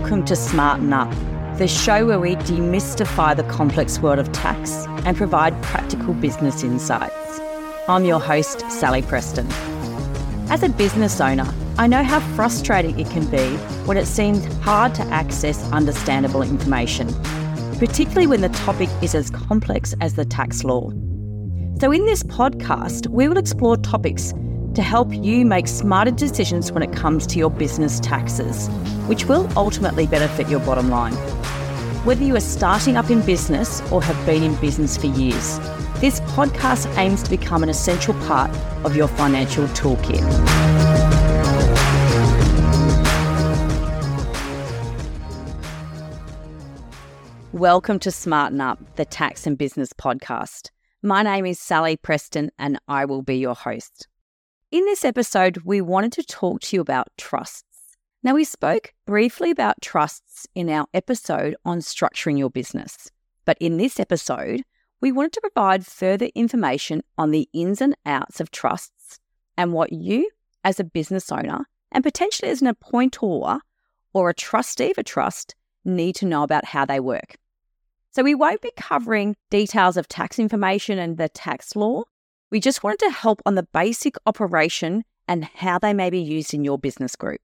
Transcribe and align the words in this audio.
Welcome 0.00 0.24
to 0.26 0.36
Smarten 0.36 0.92
Up, 0.92 1.12
the 1.58 1.66
show 1.66 2.06
where 2.06 2.20
we 2.20 2.36
demystify 2.36 3.34
the 3.34 3.42
complex 3.42 3.98
world 3.98 4.20
of 4.20 4.30
tax 4.30 4.86
and 5.04 5.16
provide 5.16 5.60
practical 5.60 6.14
business 6.14 6.62
insights. 6.62 7.40
I'm 7.88 8.04
your 8.04 8.20
host, 8.20 8.60
Sally 8.70 9.02
Preston. 9.02 9.48
As 10.50 10.62
a 10.62 10.68
business 10.68 11.20
owner, 11.20 11.52
I 11.78 11.88
know 11.88 12.04
how 12.04 12.20
frustrating 12.36 12.96
it 13.00 13.10
can 13.10 13.28
be 13.28 13.56
when 13.86 13.96
it 13.96 14.06
seems 14.06 14.46
hard 14.62 14.94
to 14.94 15.02
access 15.06 15.60
understandable 15.72 16.42
information, 16.42 17.12
particularly 17.80 18.28
when 18.28 18.40
the 18.40 18.50
topic 18.50 18.88
is 19.02 19.16
as 19.16 19.30
complex 19.30 19.96
as 20.00 20.14
the 20.14 20.24
tax 20.24 20.62
law. 20.62 20.90
So, 21.80 21.90
in 21.90 22.06
this 22.06 22.22
podcast, 22.22 23.08
we 23.08 23.26
will 23.26 23.36
explore 23.36 23.76
topics 23.76 24.32
to 24.78 24.82
help 24.84 25.12
you 25.12 25.44
make 25.44 25.66
smarter 25.66 26.12
decisions 26.12 26.70
when 26.70 26.84
it 26.84 26.92
comes 26.92 27.26
to 27.26 27.36
your 27.36 27.50
business 27.50 27.98
taxes, 27.98 28.68
which 29.08 29.24
will 29.24 29.50
ultimately 29.58 30.06
benefit 30.06 30.48
your 30.48 30.60
bottom 30.60 30.88
line. 30.88 31.12
Whether 32.04 32.22
you 32.22 32.36
are 32.36 32.40
starting 32.40 32.96
up 32.96 33.10
in 33.10 33.20
business 33.22 33.80
or 33.90 34.00
have 34.00 34.24
been 34.24 34.44
in 34.44 34.54
business 34.60 34.96
for 34.96 35.08
years, 35.08 35.58
this 35.98 36.20
podcast 36.36 36.96
aims 36.96 37.24
to 37.24 37.30
become 37.30 37.64
an 37.64 37.68
essential 37.68 38.14
part 38.28 38.56
of 38.84 38.94
your 38.94 39.08
financial 39.08 39.66
toolkit. 39.66 40.22
Welcome 47.52 47.98
to 47.98 48.12
Smarten 48.12 48.60
Up, 48.60 48.78
the 48.94 49.04
tax 49.04 49.44
and 49.44 49.58
business 49.58 49.92
podcast. 49.92 50.70
My 51.02 51.24
name 51.24 51.46
is 51.46 51.58
Sally 51.58 51.96
Preston 51.96 52.52
and 52.60 52.78
I 52.86 53.06
will 53.06 53.22
be 53.22 53.38
your 53.38 53.56
host. 53.56 54.06
In 54.70 54.84
this 54.84 55.02
episode, 55.02 55.62
we 55.64 55.80
wanted 55.80 56.12
to 56.12 56.22
talk 56.22 56.60
to 56.60 56.76
you 56.76 56.82
about 56.82 57.08
trusts. 57.16 57.96
Now, 58.22 58.34
we 58.34 58.44
spoke 58.44 58.92
briefly 59.06 59.50
about 59.50 59.80
trusts 59.80 60.46
in 60.54 60.68
our 60.68 60.86
episode 60.92 61.56
on 61.64 61.78
structuring 61.78 62.38
your 62.38 62.50
business, 62.50 63.10
but 63.46 63.56
in 63.62 63.78
this 63.78 63.98
episode, 63.98 64.60
we 65.00 65.10
wanted 65.10 65.32
to 65.32 65.40
provide 65.40 65.86
further 65.86 66.28
information 66.34 67.02
on 67.16 67.30
the 67.30 67.48
ins 67.54 67.80
and 67.80 67.96
outs 68.04 68.40
of 68.40 68.50
trusts 68.50 69.18
and 69.56 69.72
what 69.72 69.90
you, 69.90 70.28
as 70.64 70.78
a 70.78 70.84
business 70.84 71.32
owner, 71.32 71.64
and 71.90 72.04
potentially 72.04 72.50
as 72.50 72.60
an 72.60 72.68
appointor 72.68 73.60
or 74.12 74.28
a 74.28 74.34
trustee 74.34 74.90
of 74.90 74.98
a 74.98 75.02
trust, 75.02 75.54
need 75.86 76.14
to 76.16 76.26
know 76.26 76.42
about 76.42 76.66
how 76.66 76.84
they 76.84 77.00
work. 77.00 77.38
So, 78.10 78.22
we 78.22 78.34
won't 78.34 78.60
be 78.60 78.72
covering 78.76 79.34
details 79.48 79.96
of 79.96 80.08
tax 80.08 80.38
information 80.38 80.98
and 80.98 81.16
the 81.16 81.30
tax 81.30 81.74
law, 81.74 82.02
we 82.50 82.60
just 82.60 82.82
wanted 82.82 83.00
to 83.00 83.10
help 83.10 83.42
on 83.44 83.54
the 83.54 83.66
basic 83.72 84.16
operation 84.26 85.04
and 85.26 85.44
how 85.44 85.78
they 85.78 85.92
may 85.92 86.10
be 86.10 86.20
used 86.20 86.54
in 86.54 86.64
your 86.64 86.78
business 86.78 87.14
group. 87.14 87.40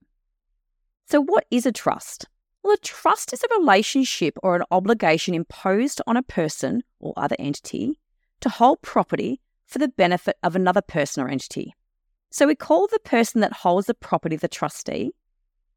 So, 1.07 1.21
what 1.21 1.45
is 1.51 1.65
a 1.65 1.71
trust? 1.71 2.25
Well, 2.63 2.73
a 2.73 2.77
trust 2.77 3.31
is 3.31 3.43
a 3.43 3.59
relationship 3.59 4.37
or 4.41 4.55
an 4.55 4.63
obligation 4.71 5.35
imposed 5.35 6.01
on 6.07 6.17
a 6.17 6.23
person 6.23 6.81
or 6.99 7.13
other 7.15 7.35
entity 7.37 7.99
to 8.41 8.49
hold 8.49 8.81
property 8.81 9.39
for 9.67 9.77
the 9.77 9.87
benefit 9.87 10.37
of 10.41 10.55
another 10.55 10.81
person 10.81 11.23
or 11.23 11.29
entity. 11.29 11.75
So, 12.31 12.47
we 12.47 12.55
call 12.55 12.87
the 12.87 12.99
person 12.99 13.41
that 13.41 13.53
holds 13.53 13.85
the 13.85 13.93
property 13.93 14.35
the 14.35 14.47
trustee 14.47 15.11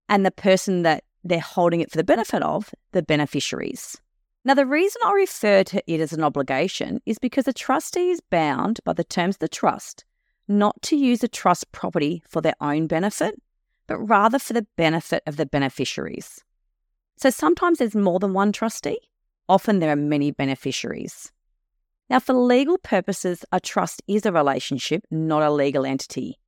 and 0.08 0.24
the 0.24 0.30
person 0.30 0.82
that 0.82 1.04
they're 1.22 1.40
holding 1.40 1.80
it 1.80 1.90
for 1.90 1.98
the 1.98 2.04
benefit 2.04 2.42
of 2.42 2.74
the 2.92 3.02
beneficiaries. 3.02 3.98
Now, 4.44 4.54
the 4.54 4.66
reason 4.66 5.02
I 5.04 5.12
refer 5.12 5.64
to 5.64 5.82
it 5.92 6.00
as 6.00 6.12
an 6.12 6.24
obligation 6.24 7.00
is 7.04 7.18
because 7.18 7.48
a 7.48 7.52
trustee 7.52 8.10
is 8.10 8.20
bound 8.20 8.80
by 8.84 8.92
the 8.92 9.04
terms 9.04 9.36
of 9.36 9.40
the 9.40 9.48
trust 9.48 10.04
not 10.48 10.80
to 10.82 10.96
use 10.96 11.22
a 11.22 11.28
trust 11.28 11.70
property 11.72 12.22
for 12.26 12.40
their 12.40 12.54
own 12.60 12.86
benefit, 12.86 13.40
but 13.86 13.98
rather 13.98 14.38
for 14.38 14.54
the 14.54 14.66
benefit 14.76 15.22
of 15.26 15.36
the 15.36 15.46
beneficiaries. 15.46 16.42
So 17.18 17.30
sometimes 17.30 17.78
there's 17.78 17.94
more 17.94 18.18
than 18.18 18.32
one 18.32 18.52
trustee, 18.52 18.98
often 19.48 19.78
there 19.78 19.92
are 19.92 19.96
many 19.96 20.30
beneficiaries. 20.30 21.30
Now, 22.08 22.20
for 22.20 22.32
legal 22.32 22.78
purposes, 22.78 23.44
a 23.52 23.60
trust 23.60 24.02
is 24.08 24.24
a 24.24 24.32
relationship, 24.32 25.04
not 25.10 25.42
a 25.42 25.50
legal 25.50 25.84
entity. 25.84 26.38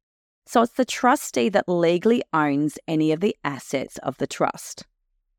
So 0.47 0.63
it's 0.63 0.73
the 0.73 0.87
trustee 0.87 1.51
that 1.51 1.69
legally 1.69 2.23
owns 2.33 2.79
any 2.89 3.13
of 3.13 3.21
the 3.21 3.37
assets 3.45 3.99
of 3.99 4.17
the 4.17 4.27
trust. 4.27 4.87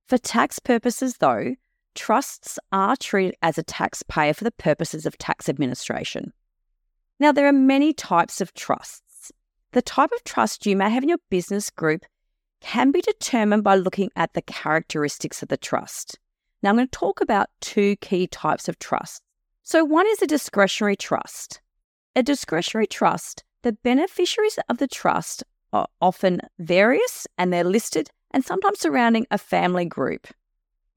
For 0.08 0.20
tax 0.20 0.59
purposes, 0.59 1.18
though, 1.18 1.56
trusts 1.96 2.57
are 2.72 2.96
treated 2.96 3.35
as 3.41 3.57
a 3.57 3.63
taxpayer 3.63 4.34
for 4.34 4.44
the 4.44 4.52
purposes 4.52 5.06
of 5.06 5.18
tax 5.18 5.50
administration. 5.50 6.34
Now, 7.19 7.31
there 7.31 7.47
are 7.47 7.53
many 7.53 7.94
types 7.94 8.41
of 8.41 8.53
trusts. 8.53 9.31
The 9.74 9.81
type 9.81 10.12
of 10.12 10.24
trust 10.24 10.66
you 10.66 10.75
may 10.75 10.90
have 10.90 11.03
in 11.03 11.09
your 11.09 11.19
business 11.30 11.69
group 11.69 12.03
can 12.62 12.91
be 12.91 13.01
determined 13.01 13.63
by 13.63 13.75
looking 13.75 14.09
at 14.16 14.34
the 14.34 14.41
characteristics 14.41 15.41
of 15.41 15.50
the 15.50 15.57
trust. 15.57 16.19
Now, 16.62 16.69
I'm 16.69 16.75
going 16.75 16.88
to 16.88 16.91
talk 16.91 17.22
about 17.22 17.50
two 17.59 17.96
key 17.97 18.28
types 18.28 18.68
of 18.68 18.80
trusts. 18.80 19.22
So, 19.63 19.84
one 19.84 20.07
is 20.07 20.22
a 20.22 20.28
discretionary 20.28 20.96
trust. 20.96 21.62
A 22.16 22.24
discretionary 22.24 22.88
trust, 22.88 23.44
the 23.62 23.74
beneficiaries 23.74 24.59
of 24.69 24.78
the 24.80 24.88
trust 24.88 25.44
are 25.72 25.88
often 26.01 26.41
various 26.59 27.28
and 27.38 27.53
they're 27.53 27.63
listed 27.63 28.09
and 28.31 28.44
sometimes 28.44 28.80
surrounding 28.80 29.25
a 29.31 29.38
family 29.38 29.85
group. 29.85 30.28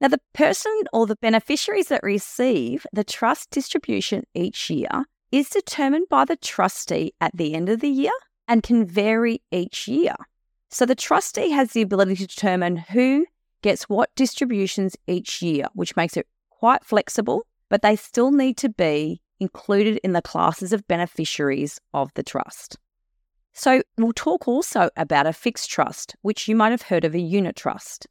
Now, 0.01 0.09
the 0.09 0.21
person 0.33 0.73
or 0.91 1.07
the 1.07 1.15
beneficiaries 1.15 1.87
that 1.87 2.03
receive 2.03 2.85
the 2.91 3.03
trust 3.03 3.49
distribution 3.49 4.23
each 4.33 4.69
year 4.69 5.05
is 5.31 5.49
determined 5.49 6.07
by 6.09 6.25
the 6.25 6.35
trustee 6.35 7.13
at 7.21 7.35
the 7.35 7.55
end 7.55 7.69
of 7.69 7.79
the 7.79 7.89
year 7.89 8.11
and 8.47 8.61
can 8.61 8.85
vary 8.85 9.41
each 9.51 9.87
year. 9.87 10.15
So, 10.69 10.85
the 10.85 10.95
trustee 10.95 11.51
has 11.51 11.71
the 11.71 11.81
ability 11.81 12.17
to 12.17 12.27
determine 12.27 12.75
who 12.77 13.25
gets 13.61 13.83
what 13.83 14.13
distributions 14.15 14.97
each 15.07 15.41
year, 15.41 15.67
which 15.73 15.95
makes 15.95 16.17
it 16.17 16.27
quite 16.49 16.83
flexible, 16.83 17.45
but 17.69 17.81
they 17.81 17.95
still 17.95 18.31
need 18.31 18.57
to 18.57 18.69
be 18.69 19.21
included 19.39 19.97
in 20.03 20.13
the 20.13 20.21
classes 20.21 20.73
of 20.73 20.87
beneficiaries 20.87 21.79
of 21.93 22.13
the 22.15 22.23
trust. 22.23 22.77
So, 23.53 23.81
we'll 23.97 24.11
talk 24.11 24.47
also 24.47 24.89
about 24.97 25.25
a 25.25 25.31
fixed 25.33 25.69
trust, 25.69 26.17
which 26.21 26.49
you 26.49 26.55
might 26.55 26.71
have 26.71 26.83
heard 26.83 27.05
of 27.05 27.15
a 27.15 27.19
unit 27.19 27.55
trust. 27.55 28.07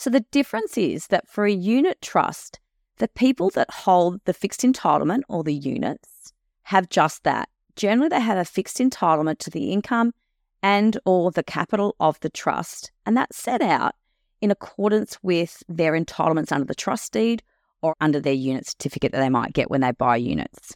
So 0.00 0.08
the 0.08 0.24
difference 0.30 0.78
is 0.78 1.08
that 1.08 1.28
for 1.28 1.44
a 1.44 1.52
unit 1.52 2.00
trust, 2.00 2.58
the 2.96 3.08
people 3.08 3.50
that 3.50 3.70
hold 3.70 4.22
the 4.24 4.32
fixed 4.32 4.62
entitlement 4.62 5.24
or 5.28 5.44
the 5.44 5.52
units 5.52 6.32
have 6.62 6.88
just 6.88 7.22
that. 7.24 7.50
Generally, 7.76 8.08
they 8.08 8.20
have 8.22 8.38
a 8.38 8.46
fixed 8.46 8.78
entitlement 8.78 9.36
to 9.40 9.50
the 9.50 9.70
income 9.70 10.14
and 10.62 10.96
or 11.04 11.30
the 11.30 11.42
capital 11.42 11.96
of 12.00 12.18
the 12.20 12.30
trust, 12.30 12.92
and 13.04 13.14
that's 13.14 13.36
set 13.36 13.60
out 13.60 13.94
in 14.40 14.50
accordance 14.50 15.18
with 15.22 15.62
their 15.68 15.92
entitlements 15.92 16.50
under 16.50 16.64
the 16.64 16.74
trust 16.74 17.12
deed 17.12 17.42
or 17.82 17.94
under 18.00 18.20
their 18.20 18.32
unit 18.32 18.66
certificate 18.66 19.12
that 19.12 19.20
they 19.20 19.28
might 19.28 19.52
get 19.52 19.70
when 19.70 19.82
they 19.82 19.92
buy 19.92 20.16
units. 20.16 20.74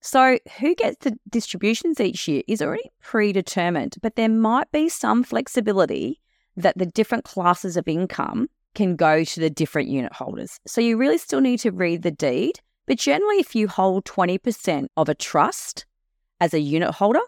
So, 0.00 0.38
who 0.60 0.76
gets 0.76 0.98
the 0.98 1.18
distributions 1.28 1.98
each 1.98 2.28
year 2.28 2.44
is 2.46 2.62
already 2.62 2.92
predetermined, 3.02 3.96
but 4.02 4.14
there 4.14 4.28
might 4.28 4.70
be 4.70 4.88
some 4.88 5.24
flexibility 5.24 6.20
that 6.56 6.78
the 6.78 6.86
different 6.86 7.24
classes 7.24 7.76
of 7.76 7.88
income 7.88 8.48
can 8.74 8.96
go 8.96 9.24
to 9.24 9.40
the 9.40 9.50
different 9.50 9.88
unit 9.88 10.12
holders. 10.12 10.60
So 10.66 10.80
you 10.80 10.96
really 10.96 11.18
still 11.18 11.40
need 11.40 11.58
to 11.60 11.70
read 11.70 12.02
the 12.02 12.10
deed. 12.10 12.60
But 12.86 12.98
generally, 12.98 13.38
if 13.38 13.54
you 13.54 13.66
hold 13.66 14.04
20% 14.04 14.86
of 14.96 15.08
a 15.08 15.14
trust 15.14 15.86
as 16.40 16.54
a 16.54 16.60
unit 16.60 16.90
holder, 16.94 17.20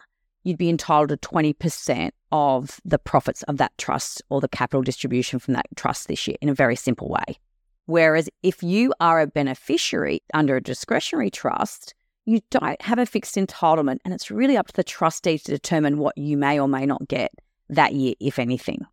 you'd 0.44 0.58
be 0.58 0.68
entitled 0.68 1.08
to 1.08 1.16
20% 1.16 2.10
of 2.30 2.80
the 2.84 2.98
profits 2.98 3.42
of 3.44 3.56
that 3.56 3.76
trust 3.78 4.22
or 4.28 4.40
the 4.40 4.48
capital 4.48 4.82
distribution 4.82 5.38
from 5.38 5.54
that 5.54 5.66
trust 5.74 6.06
this 6.06 6.26
year 6.28 6.36
in 6.40 6.48
a 6.48 6.54
very 6.54 6.76
simple 6.76 7.08
way. 7.08 7.38
Whereas 7.86 8.28
if 8.42 8.62
you 8.62 8.92
are 9.00 9.20
a 9.20 9.26
beneficiary 9.26 10.22
under 10.34 10.56
a 10.56 10.62
discretionary 10.62 11.30
trust, 11.30 11.94
you 12.26 12.40
don't 12.50 12.80
have 12.82 12.98
a 12.98 13.06
fixed 13.06 13.36
entitlement, 13.36 13.98
and 14.04 14.12
it's 14.12 14.30
really 14.30 14.58
up 14.58 14.66
to 14.68 14.74
the 14.74 14.84
trustee 14.84 15.38
to 15.38 15.50
determine 15.50 15.96
what 15.96 16.19
you 16.19 16.36
may 16.36 16.60
or 16.60 16.69
may 16.69 16.84
not 16.84 17.08
get 17.08 17.32
that 17.70 17.94
year, 17.94 18.12
if 18.20 18.38
anything. 18.38 18.84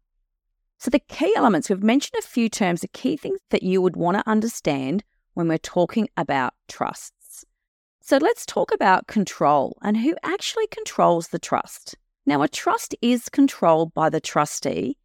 So, 0.78 0.90
the 0.90 1.00
key 1.00 1.34
elements, 1.36 1.70
we've 1.70 1.82
mentioned 1.82 2.20
a 2.20 2.28
few 2.28 2.50
terms, 2.50 2.82
the 2.82 2.88
key 2.90 3.18
things 3.18 3.40
that 3.50 3.64
you 3.64 3.82
would 3.82 3.96
want 3.96 4.18
to 4.18 4.30
understand 4.30 5.04
when 5.34 5.48
we're 5.48 5.58
talking 5.58 6.10
about 6.18 6.54
trusts. 6.68 7.46
So, 8.02 8.18
let's 8.18 8.46
talk 8.46 8.72
about 8.74 9.08
control 9.08 9.78
and 9.82 9.98
who 9.98 10.16
actually 10.24 10.68
controls 10.68 11.30
the 11.30 11.40
trust. 11.40 11.96
Now, 12.26 12.42
a 12.42 12.48
trust 12.48 12.96
is 13.02 13.30
controlled 13.30 13.94
by 13.94 14.10
the 14.10 14.20
trustee 14.20 14.98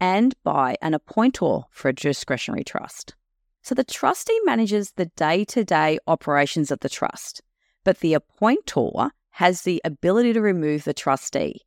and 0.00 0.34
by 0.44 0.76
an 0.82 0.92
appointor 0.92 1.64
for 1.70 1.88
a 1.88 1.94
discretionary 1.94 2.64
trust. 2.64 3.14
So, 3.62 3.74
the 3.74 3.84
trustee 3.84 4.38
manages 4.44 4.92
the 4.92 5.06
day 5.06 5.44
to 5.46 5.64
day 5.64 5.98
operations 6.06 6.70
of 6.70 6.80
the 6.80 6.88
trust, 6.88 7.40
but 7.82 8.00
the 8.00 8.14
appointor 8.14 9.10
has 9.30 9.62
the 9.62 9.80
ability 9.84 10.32
to 10.34 10.40
remove 10.40 10.84
the 10.84 10.94
trustee. 10.94 11.62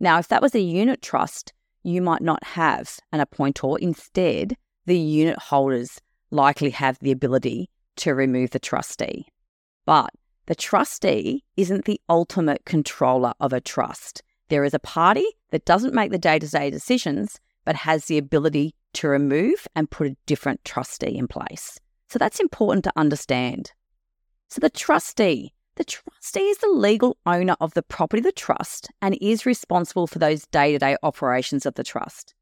Now, 0.00 0.18
if 0.18 0.28
that 0.28 0.42
was 0.42 0.54
a 0.54 0.60
unit 0.60 1.02
trust, 1.02 1.52
you 1.86 2.02
might 2.02 2.22
not 2.22 2.42
have 2.44 2.98
an 3.12 3.20
appointor. 3.20 3.78
Instead, 3.78 4.56
the 4.86 4.98
unit 4.98 5.38
holders 5.38 6.00
likely 6.30 6.70
have 6.70 6.98
the 6.98 7.12
ability 7.12 7.70
to 7.96 8.14
remove 8.14 8.50
the 8.50 8.58
trustee. 8.58 9.26
But 9.84 10.10
the 10.46 10.54
trustee 10.54 11.44
isn't 11.56 11.84
the 11.84 12.00
ultimate 12.08 12.64
controller 12.64 13.34
of 13.40 13.52
a 13.52 13.60
trust. 13.60 14.22
There 14.48 14.64
is 14.64 14.74
a 14.74 14.78
party 14.78 15.26
that 15.50 15.64
doesn't 15.64 15.94
make 15.94 16.10
the 16.10 16.18
day 16.18 16.38
to 16.38 16.48
day 16.48 16.70
decisions, 16.70 17.40
but 17.64 17.76
has 17.76 18.04
the 18.06 18.18
ability 18.18 18.74
to 18.94 19.08
remove 19.08 19.66
and 19.74 19.90
put 19.90 20.06
a 20.08 20.16
different 20.26 20.64
trustee 20.64 21.16
in 21.16 21.28
place. 21.28 21.78
So 22.08 22.18
that's 22.18 22.40
important 22.40 22.84
to 22.84 22.92
understand. 22.96 23.72
So 24.48 24.60
the 24.60 24.70
trustee, 24.70 25.52
the 25.76 25.84
trustee 25.84 26.48
is 26.48 26.58
the 26.58 26.68
legal 26.68 27.16
owner 27.26 27.56
of 27.60 27.74
the 27.74 27.82
property 27.82 28.20
of 28.20 28.24
the 28.24 28.32
trust 28.32 28.90
and 29.00 29.16
is 29.20 29.46
responsible 29.46 30.06
for 30.06 30.18
those 30.18 30.46
day 30.46 30.72
to 30.72 30.78
day 30.78 30.96
operations 31.02 31.66
of 31.66 31.74
the 31.74 31.84
trust. 31.84 32.34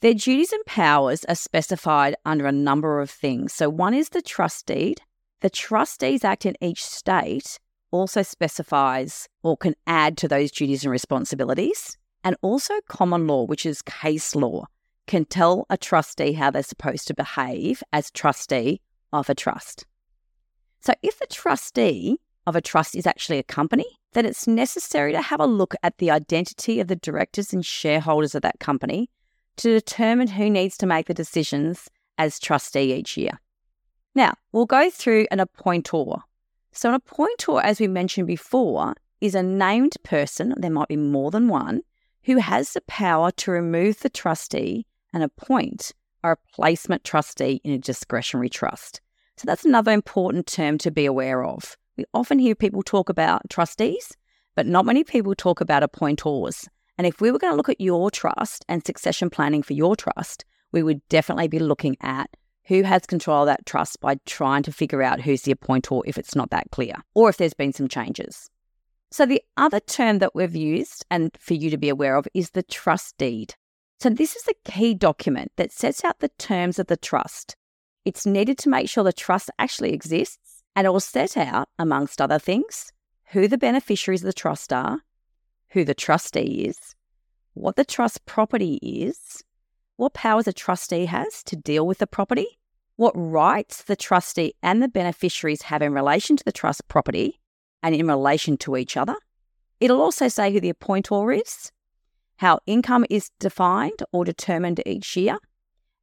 Their 0.00 0.14
duties 0.14 0.52
and 0.52 0.64
powers 0.66 1.24
are 1.24 1.34
specified 1.34 2.14
under 2.26 2.46
a 2.46 2.52
number 2.52 3.00
of 3.00 3.10
things. 3.10 3.54
So, 3.54 3.70
one 3.70 3.94
is 3.94 4.10
the 4.10 4.20
trust 4.20 4.66
deed. 4.66 5.00
The 5.40 5.48
Trustees 5.48 6.24
Act 6.24 6.46
in 6.46 6.56
each 6.60 6.84
state 6.84 7.58
also 7.90 8.22
specifies 8.22 9.28
or 9.42 9.56
can 9.56 9.74
add 9.86 10.18
to 10.18 10.28
those 10.28 10.50
duties 10.50 10.84
and 10.84 10.92
responsibilities. 10.92 11.96
And 12.22 12.36
also, 12.42 12.74
common 12.86 13.26
law, 13.26 13.44
which 13.44 13.64
is 13.64 13.82
case 13.82 14.34
law, 14.34 14.66
can 15.06 15.24
tell 15.24 15.66
a 15.70 15.76
trustee 15.76 16.32
how 16.32 16.50
they're 16.50 16.62
supposed 16.62 17.06
to 17.08 17.14
behave 17.14 17.82
as 17.92 18.10
trustee 18.10 18.80
of 19.12 19.30
a 19.30 19.34
trust. 19.34 19.86
So, 20.80 20.92
if 21.02 21.18
the 21.18 21.26
trustee 21.26 22.20
of 22.46 22.56
a 22.56 22.60
trust 22.60 22.94
is 22.94 23.06
actually 23.06 23.38
a 23.38 23.44
company, 23.44 23.86
then 24.12 24.26
it's 24.26 24.46
necessary 24.46 25.12
to 25.12 25.20
have 25.20 25.40
a 25.40 25.46
look 25.46 25.74
at 25.82 25.98
the 25.98 26.10
identity 26.10 26.80
of 26.80 26.88
the 26.88 26.96
directors 26.96 27.52
and 27.52 27.64
shareholders 27.64 28.34
of 28.34 28.42
that 28.42 28.60
company 28.60 29.08
to 29.56 29.70
determine 29.70 30.28
who 30.28 30.50
needs 30.50 30.76
to 30.78 30.86
make 30.86 31.06
the 31.06 31.14
decisions 31.14 31.88
as 32.18 32.38
trustee 32.38 32.92
each 32.92 33.16
year. 33.16 33.40
Now, 34.14 34.34
we'll 34.52 34.66
go 34.66 34.90
through 34.90 35.26
an 35.30 35.38
appointor. 35.38 36.20
So, 36.72 36.92
an 36.92 37.00
appointor, 37.00 37.62
as 37.62 37.80
we 37.80 37.88
mentioned 37.88 38.26
before, 38.26 38.94
is 39.20 39.34
a 39.34 39.42
named 39.42 39.96
person, 40.02 40.54
there 40.56 40.70
might 40.70 40.88
be 40.88 40.96
more 40.96 41.30
than 41.30 41.48
one, 41.48 41.82
who 42.24 42.38
has 42.38 42.72
the 42.72 42.80
power 42.82 43.30
to 43.32 43.50
remove 43.50 44.00
the 44.00 44.08
trustee 44.08 44.86
and 45.12 45.22
appoint 45.22 45.92
a 46.22 46.30
replacement 46.30 47.04
trustee 47.04 47.60
in 47.64 47.72
a 47.72 47.78
discretionary 47.78 48.48
trust. 48.48 49.00
So, 49.36 49.46
that's 49.46 49.64
another 49.64 49.92
important 49.92 50.46
term 50.46 50.78
to 50.78 50.90
be 50.90 51.06
aware 51.06 51.44
of. 51.44 51.76
We 51.96 52.04
often 52.12 52.38
hear 52.38 52.54
people 52.54 52.82
talk 52.82 53.08
about 53.08 53.48
trustees, 53.50 54.16
but 54.54 54.66
not 54.66 54.86
many 54.86 55.04
people 55.04 55.34
talk 55.34 55.60
about 55.60 55.82
appointors. 55.82 56.68
And 56.98 57.06
if 57.06 57.20
we 57.20 57.30
were 57.30 57.38
going 57.38 57.52
to 57.52 57.56
look 57.56 57.68
at 57.68 57.80
your 57.80 58.10
trust 58.10 58.64
and 58.68 58.84
succession 58.84 59.30
planning 59.30 59.62
for 59.62 59.74
your 59.74 59.96
trust, 59.96 60.44
we 60.72 60.82
would 60.82 61.06
definitely 61.08 61.48
be 61.48 61.58
looking 61.58 61.96
at 62.00 62.30
who 62.66 62.82
has 62.82 63.06
control 63.06 63.42
of 63.42 63.46
that 63.46 63.66
trust 63.66 64.00
by 64.00 64.16
trying 64.26 64.62
to 64.64 64.72
figure 64.72 65.02
out 65.02 65.20
who's 65.20 65.42
the 65.42 65.54
appointor 65.54 66.02
if 66.06 66.18
it's 66.18 66.34
not 66.34 66.50
that 66.50 66.70
clear 66.72 66.94
or 67.14 67.28
if 67.28 67.36
there's 67.36 67.54
been 67.54 67.72
some 67.72 67.88
changes. 67.88 68.50
So, 69.10 69.26
the 69.26 69.42
other 69.56 69.80
term 69.80 70.18
that 70.18 70.34
we've 70.34 70.56
used 70.56 71.04
and 71.10 71.30
for 71.38 71.54
you 71.54 71.70
to 71.70 71.78
be 71.78 71.88
aware 71.88 72.16
of 72.16 72.26
is 72.34 72.50
the 72.50 72.64
trust 72.64 73.16
deed. 73.18 73.54
So, 74.00 74.10
this 74.10 74.34
is 74.34 74.42
the 74.42 74.54
key 74.64 74.94
document 74.94 75.52
that 75.56 75.70
sets 75.70 76.04
out 76.04 76.18
the 76.18 76.30
terms 76.38 76.80
of 76.80 76.88
the 76.88 76.96
trust. 76.96 77.54
It's 78.04 78.26
needed 78.26 78.58
to 78.58 78.68
make 78.68 78.88
sure 78.88 79.04
the 79.04 79.12
trust 79.12 79.50
actually 79.58 79.92
exists 79.92 80.43
and 80.76 80.86
it 80.86 80.90
will 80.90 81.00
set 81.00 81.36
out, 81.36 81.68
amongst 81.78 82.20
other 82.20 82.38
things, 82.38 82.92
who 83.32 83.48
the 83.48 83.58
beneficiaries 83.58 84.22
of 84.22 84.26
the 84.26 84.32
trust 84.32 84.72
are, 84.72 85.00
who 85.70 85.84
the 85.84 85.94
trustee 85.94 86.64
is, 86.66 86.94
what 87.54 87.76
the 87.76 87.84
trust 87.84 88.24
property 88.26 88.74
is, 88.82 89.42
what 89.96 90.14
powers 90.14 90.48
a 90.48 90.52
trustee 90.52 91.06
has 91.06 91.42
to 91.44 91.56
deal 91.56 91.86
with 91.86 91.98
the 91.98 92.06
property, 92.06 92.58
what 92.96 93.12
rights 93.14 93.82
the 93.82 93.96
trustee 93.96 94.54
and 94.62 94.82
the 94.82 94.88
beneficiaries 94.88 95.62
have 95.62 95.82
in 95.82 95.92
relation 95.92 96.36
to 96.36 96.44
the 96.44 96.52
trust 96.52 96.86
property 96.88 97.40
and 97.82 97.94
in 97.94 98.06
relation 98.06 98.56
to 98.56 98.76
each 98.76 98.96
other. 98.96 99.16
It'll 99.80 100.00
also 100.00 100.28
say 100.28 100.52
who 100.52 100.60
the 100.60 100.72
appointor 100.72 101.40
is, 101.40 101.70
how 102.36 102.60
income 102.66 103.04
is 103.10 103.30
defined 103.38 104.02
or 104.12 104.24
determined 104.24 104.80
each 104.86 105.16
year, 105.16 105.38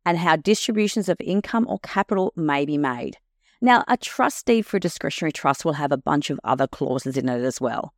and 0.06 0.18
how 0.18 0.36
distributions 0.36 1.10
of 1.10 1.18
income 1.22 1.66
or 1.70 1.80
capital 1.80 2.34
may 2.36 2.66
be 2.66 2.78
made. 2.78 3.18
Now, 3.64 3.84
a 3.88 3.96
trustee 3.96 4.64
for 4.64 4.78
a 4.78 4.80
discretionary 4.80 5.32
trust 5.32 5.64
will 5.64 5.74
have 5.74 5.92
a 5.92 5.98
bunch 5.98 6.32
of 6.32 6.40
other 6.44 6.66
clauses 6.68 7.16
in 7.16 7.30
it 7.30 7.44
as 7.44 7.62
well. 7.62 7.94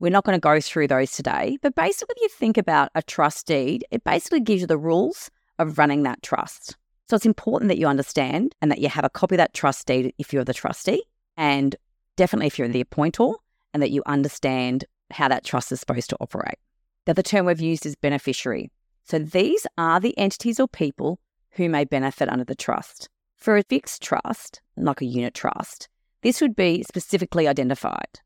We're 0.00 0.10
not 0.10 0.24
going 0.24 0.36
to 0.36 0.40
go 0.40 0.58
through 0.58 0.88
those 0.88 1.12
today, 1.12 1.58
but 1.60 1.74
basically, 1.74 2.14
when 2.16 2.22
you 2.22 2.28
think 2.30 2.56
about 2.56 2.90
a 2.94 3.02
trust 3.02 3.46
deed, 3.46 3.84
it 3.90 4.04
basically 4.04 4.40
gives 4.40 4.62
you 4.62 4.66
the 4.66 4.78
rules 4.78 5.30
of 5.58 5.76
running 5.76 6.02
that 6.04 6.22
trust. 6.22 6.76
So 7.08 7.16
it's 7.16 7.26
important 7.26 7.68
that 7.68 7.78
you 7.78 7.86
understand 7.86 8.54
and 8.62 8.70
that 8.70 8.78
you 8.78 8.88
have 8.88 9.04
a 9.04 9.10
copy 9.10 9.34
of 9.34 9.38
that 9.38 9.52
trust 9.52 9.86
deed 9.86 10.14
if 10.16 10.32
you're 10.32 10.44
the 10.44 10.54
trustee, 10.54 11.04
and 11.36 11.76
definitely 12.16 12.46
if 12.46 12.58
you're 12.58 12.68
the 12.68 12.82
appointor, 12.82 13.34
and 13.74 13.82
that 13.82 13.90
you 13.90 14.02
understand 14.06 14.86
how 15.10 15.28
that 15.28 15.44
trust 15.44 15.70
is 15.72 15.80
supposed 15.80 16.08
to 16.10 16.16
operate. 16.20 16.58
The 17.04 17.10
other 17.10 17.22
term 17.22 17.44
we've 17.44 17.60
used 17.60 17.84
is 17.84 17.96
beneficiary. 17.96 18.70
So 19.04 19.18
these 19.18 19.66
are 19.76 20.00
the 20.00 20.16
entities 20.16 20.58
or 20.58 20.68
people 20.68 21.20
who 21.52 21.68
may 21.68 21.84
benefit 21.84 22.30
under 22.30 22.44
the 22.44 22.54
trust. 22.54 23.10
For 23.42 23.56
a 23.56 23.64
fixed 23.64 24.02
trust, 24.02 24.60
like 24.76 25.00
a 25.00 25.04
unit 25.04 25.34
trust, 25.34 25.88
this 26.22 26.40
would 26.40 26.54
be 26.54 26.84
specifically 26.84 27.48
identified. 27.48 28.20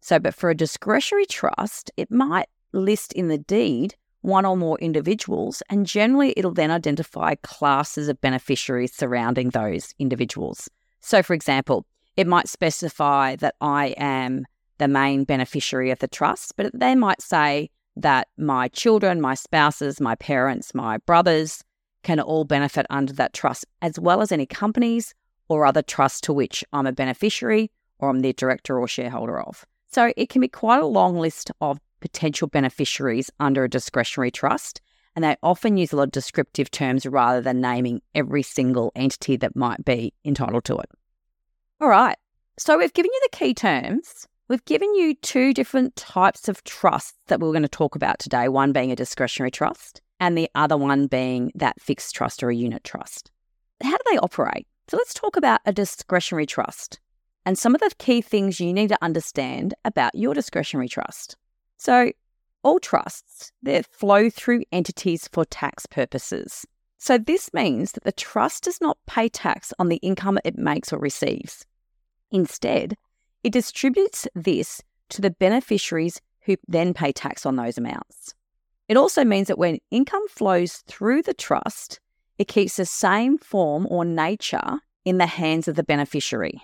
So, 0.00 0.18
but 0.18 0.34
for 0.34 0.48
a 0.48 0.54
discretionary 0.54 1.26
trust, 1.26 1.90
it 1.98 2.10
might 2.10 2.48
list 2.72 3.12
in 3.12 3.28
the 3.28 3.36
deed 3.36 3.94
one 4.22 4.46
or 4.46 4.56
more 4.56 4.78
individuals, 4.78 5.62
and 5.68 5.84
generally 5.84 6.32
it'll 6.34 6.54
then 6.54 6.70
identify 6.70 7.34
classes 7.42 8.08
of 8.08 8.22
beneficiaries 8.22 8.94
surrounding 8.94 9.50
those 9.50 9.92
individuals. 9.98 10.70
So, 11.02 11.22
for 11.22 11.34
example, 11.34 11.84
it 12.16 12.26
might 12.26 12.48
specify 12.48 13.36
that 13.36 13.56
I 13.60 13.88
am 13.98 14.46
the 14.78 14.88
main 14.88 15.24
beneficiary 15.24 15.90
of 15.90 15.98
the 15.98 16.08
trust, 16.08 16.54
but 16.56 16.70
they 16.72 16.94
might 16.94 17.20
say 17.20 17.68
that 17.96 18.28
my 18.38 18.68
children, 18.68 19.20
my 19.20 19.34
spouses, 19.34 20.00
my 20.00 20.14
parents, 20.14 20.74
my 20.74 20.96
brothers 20.96 21.62
can 22.04 22.20
all 22.20 22.44
benefit 22.44 22.86
under 22.90 23.12
that 23.14 23.32
trust, 23.32 23.66
as 23.82 23.98
well 23.98 24.20
as 24.20 24.30
any 24.30 24.46
companies 24.46 25.14
or 25.48 25.66
other 25.66 25.82
trusts 25.82 26.20
to 26.22 26.32
which 26.32 26.62
I'm 26.72 26.86
a 26.86 26.92
beneficiary 26.92 27.70
or 27.98 28.08
I'm 28.08 28.20
the 28.20 28.32
director 28.32 28.78
or 28.78 28.86
shareholder 28.86 29.40
of. 29.40 29.66
So 29.88 30.12
it 30.16 30.28
can 30.28 30.40
be 30.40 30.48
quite 30.48 30.80
a 30.80 30.86
long 30.86 31.16
list 31.16 31.50
of 31.60 31.80
potential 32.00 32.48
beneficiaries 32.48 33.30
under 33.40 33.64
a 33.64 33.68
discretionary 33.68 34.30
trust. 34.30 34.80
And 35.16 35.24
they 35.24 35.36
often 35.42 35.76
use 35.76 35.92
a 35.92 35.96
lot 35.96 36.04
of 36.04 36.10
descriptive 36.10 36.70
terms 36.70 37.06
rather 37.06 37.40
than 37.40 37.60
naming 37.60 38.02
every 38.14 38.42
single 38.42 38.90
entity 38.96 39.36
that 39.36 39.54
might 39.54 39.84
be 39.84 40.12
entitled 40.24 40.64
to 40.64 40.78
it. 40.78 40.90
All 41.80 41.88
right. 41.88 42.16
So 42.58 42.76
we've 42.76 42.92
given 42.92 43.10
you 43.12 43.20
the 43.22 43.36
key 43.36 43.54
terms. 43.54 44.26
We've 44.48 44.64
given 44.64 44.94
you 44.94 45.14
two 45.14 45.54
different 45.54 45.96
types 45.96 46.48
of 46.48 46.62
trusts 46.64 47.14
that 47.28 47.40
we're 47.40 47.52
going 47.52 47.62
to 47.62 47.68
talk 47.68 47.96
about 47.96 48.18
today 48.18 48.48
one 48.48 48.72
being 48.72 48.92
a 48.92 48.96
discretionary 48.96 49.50
trust, 49.50 50.02
and 50.20 50.36
the 50.36 50.50
other 50.54 50.76
one 50.76 51.06
being 51.06 51.52
that 51.54 51.80
fixed 51.80 52.14
trust 52.14 52.42
or 52.42 52.50
a 52.50 52.56
unit 52.56 52.84
trust. 52.84 53.30
How 53.82 53.90
do 53.90 54.02
they 54.10 54.18
operate? 54.18 54.66
So 54.88 54.96
let's 54.96 55.14
talk 55.14 55.36
about 55.36 55.60
a 55.66 55.72
discretionary 55.72 56.46
trust 56.46 57.00
and 57.44 57.58
some 57.58 57.74
of 57.74 57.80
the 57.80 57.92
key 57.98 58.20
things 58.20 58.60
you 58.60 58.72
need 58.72 58.88
to 58.88 58.98
understand 59.02 59.74
about 59.84 60.14
your 60.14 60.34
discretionary 60.34 60.88
trust. 60.88 61.36
So, 61.76 62.12
all 62.62 62.78
trusts, 62.78 63.52
they 63.62 63.82
flow 63.82 64.30
through 64.30 64.62
entities 64.72 65.28
for 65.30 65.44
tax 65.44 65.84
purposes. 65.86 66.64
So, 66.98 67.18
this 67.18 67.52
means 67.52 67.92
that 67.92 68.04
the 68.04 68.12
trust 68.12 68.64
does 68.64 68.80
not 68.80 68.98
pay 69.06 69.28
tax 69.28 69.72
on 69.78 69.88
the 69.88 69.96
income 69.96 70.38
it 70.44 70.56
makes 70.56 70.92
or 70.92 70.98
receives. 70.98 71.66
Instead, 72.30 72.96
it 73.42 73.52
distributes 73.52 74.26
this 74.34 74.82
to 75.10 75.20
the 75.20 75.30
beneficiaries 75.30 76.20
who 76.42 76.56
then 76.66 76.94
pay 76.94 77.12
tax 77.12 77.44
on 77.44 77.56
those 77.56 77.76
amounts. 77.76 78.34
It 78.88 78.96
also 78.96 79.24
means 79.24 79.48
that 79.48 79.58
when 79.58 79.78
income 79.90 80.26
flows 80.28 80.82
through 80.86 81.22
the 81.22 81.34
trust, 81.34 82.00
it 82.38 82.48
keeps 82.48 82.76
the 82.76 82.86
same 82.86 83.38
form 83.38 83.86
or 83.88 84.04
nature 84.04 84.80
in 85.04 85.18
the 85.18 85.26
hands 85.26 85.68
of 85.68 85.76
the 85.76 85.82
beneficiary. 85.82 86.60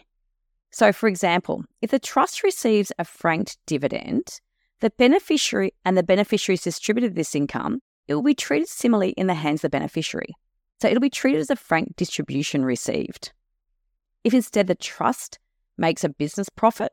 So, 0.71 0.93
for 0.93 1.09
example, 1.09 1.65
if 1.81 1.91
the 1.91 1.99
trust 1.99 2.43
receives 2.43 2.93
a 2.99 3.05
franked 3.05 3.59
dividend, 3.67 4.41
the 4.81 4.91
beneficiary 4.91 5.75
and 5.85 5.97
the 5.97 6.03
beneficiaries 6.03 6.62
distributed 6.62 7.15
this 7.15 7.35
income, 7.35 7.81
it 8.07 8.15
will 8.15 8.23
be 8.23 8.35
treated 8.35 8.69
similarly 8.69 9.11
in 9.11 9.27
the 9.27 9.35
hands 9.35 9.59
of 9.59 9.71
the 9.71 9.77
beneficiary. 9.77 10.35
So, 10.81 10.89
it'll 10.89 11.00
be 11.00 11.11
treated 11.11 11.41
as 11.41 11.50
a 11.50 11.57
frank 11.57 11.97
distribution 11.97 12.65
received. 12.65 13.33
If 14.25 14.35
instead 14.35 14.67
the 14.67 14.75
trust 14.75 15.39
makes 15.77 16.05
a 16.05 16.09
business 16.09 16.49
profit, 16.49 16.93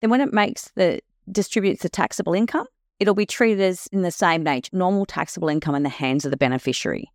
then 0.00 0.10
when 0.10 0.20
it 0.20 0.32
makes 0.32 0.70
the 0.74 1.00
distributes 1.30 1.82
the 1.82 1.88
taxable 1.88 2.34
income, 2.34 2.66
it'll 3.00 3.14
be 3.14 3.26
treated 3.26 3.60
as 3.60 3.86
in 3.92 4.02
the 4.02 4.10
same 4.10 4.42
nature, 4.42 4.76
normal 4.76 5.06
taxable 5.06 5.48
income 5.48 5.74
in 5.74 5.82
the 5.82 5.88
hands 5.88 6.24
of 6.24 6.30
the 6.30 6.36
beneficiary. 6.36 7.10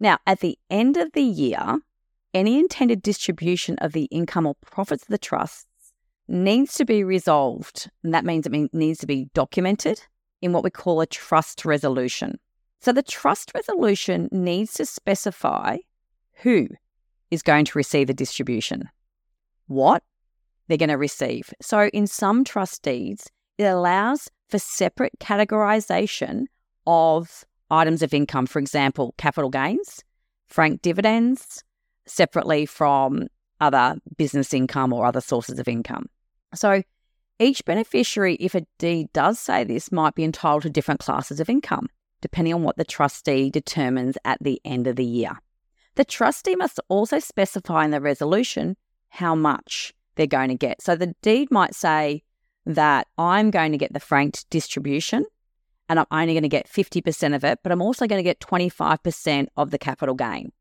Now, 0.00 0.18
at 0.26 0.40
the 0.40 0.58
end 0.70 0.96
of 0.96 1.12
the 1.12 1.22
year, 1.22 1.78
any 2.32 2.58
intended 2.58 3.00
distribution 3.00 3.76
of 3.78 3.92
the 3.92 4.04
income 4.04 4.46
or 4.46 4.56
profits 4.56 5.04
of 5.04 5.08
the 5.08 5.18
trusts 5.18 5.66
needs 6.26 6.74
to 6.74 6.84
be 6.84 7.04
resolved. 7.04 7.90
And 8.02 8.12
that 8.12 8.24
means 8.24 8.46
it 8.46 8.74
needs 8.74 8.98
to 9.00 9.06
be 9.06 9.28
documented 9.34 10.02
in 10.42 10.52
what 10.52 10.64
we 10.64 10.70
call 10.70 11.00
a 11.00 11.06
trust 11.06 11.64
resolution. 11.64 12.38
So 12.80 12.92
the 12.92 13.02
trust 13.02 13.52
resolution 13.54 14.28
needs 14.30 14.74
to 14.74 14.84
specify 14.84 15.78
who 16.42 16.68
is 17.30 17.42
going 17.42 17.64
to 17.66 17.78
receive 17.78 18.08
the 18.08 18.14
distribution, 18.14 18.90
what 19.68 20.02
they're 20.68 20.76
going 20.76 20.88
to 20.88 20.98
receive. 20.98 21.52
So 21.62 21.88
in 21.88 22.06
some 22.06 22.44
trust 22.44 22.82
deeds, 22.82 23.30
it 23.56 23.64
allows 23.64 24.28
for 24.48 24.58
separate 24.58 25.12
categorization 25.20 26.44
of 26.86 27.44
items 27.70 28.02
of 28.02 28.14
income, 28.14 28.46
for 28.46 28.58
example, 28.58 29.14
capital 29.18 29.50
gains 29.50 30.02
frank 30.46 30.82
dividends 30.82 31.64
separately 32.06 32.66
from 32.66 33.26
other 33.60 33.96
business 34.16 34.52
income 34.54 34.92
or 34.92 35.06
other 35.06 35.20
sources 35.20 35.58
of 35.58 35.68
income. 35.68 36.06
So 36.54 36.82
each 37.38 37.64
beneficiary, 37.64 38.36
if 38.36 38.54
a 38.54 38.66
deed 38.78 39.12
does 39.12 39.40
say 39.40 39.64
this, 39.64 39.90
might 39.90 40.14
be 40.14 40.24
entitled 40.24 40.62
to 40.62 40.70
different 40.70 41.00
classes 41.00 41.40
of 41.40 41.48
income, 41.48 41.88
depending 42.20 42.54
on 42.54 42.62
what 42.62 42.76
the 42.76 42.84
trustee 42.84 43.50
determines 43.50 44.16
at 44.24 44.38
the 44.40 44.60
end 44.64 44.86
of 44.86 44.96
the 44.96 45.04
year. 45.04 45.38
The 45.96 46.04
trustee 46.04 46.56
must 46.56 46.78
also 46.88 47.18
specify 47.18 47.84
in 47.84 47.90
the 47.90 48.00
resolution 48.00 48.76
how 49.08 49.34
much 49.34 49.92
they're 50.16 50.26
going 50.26 50.48
to 50.48 50.54
get. 50.54 50.82
So 50.82 50.94
the 50.94 51.14
deed 51.22 51.50
might 51.50 51.74
say 51.74 52.22
that 52.66 53.08
I'm 53.18 53.50
going 53.50 53.72
to 53.72 53.78
get 53.78 53.92
the 53.92 54.00
franked 54.00 54.48
distribution 54.50 55.24
and 55.88 55.98
I'm 55.98 56.06
only 56.10 56.34
going 56.34 56.42
to 56.42 56.48
get 56.48 56.68
50% 56.68 57.34
of 57.34 57.44
it, 57.44 57.60
but 57.62 57.70
I'm 57.70 57.82
also 57.82 58.06
going 58.06 58.18
to 58.18 58.22
get 58.22 58.40
25% 58.40 59.46
of 59.56 59.70
the 59.70 59.78
capital 59.78 60.14
gain. 60.14 60.52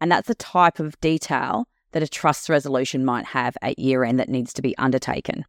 And 0.00 0.10
that's 0.10 0.28
the 0.28 0.34
type 0.34 0.80
of 0.80 0.98
detail 1.00 1.66
that 1.92 2.02
a 2.02 2.08
trust 2.08 2.48
resolution 2.48 3.04
might 3.04 3.26
have 3.26 3.56
at 3.60 3.78
year 3.78 4.04
end 4.04 4.18
that 4.20 4.28
needs 4.28 4.52
to 4.54 4.62
be 4.62 4.76
undertaken. 4.78 5.44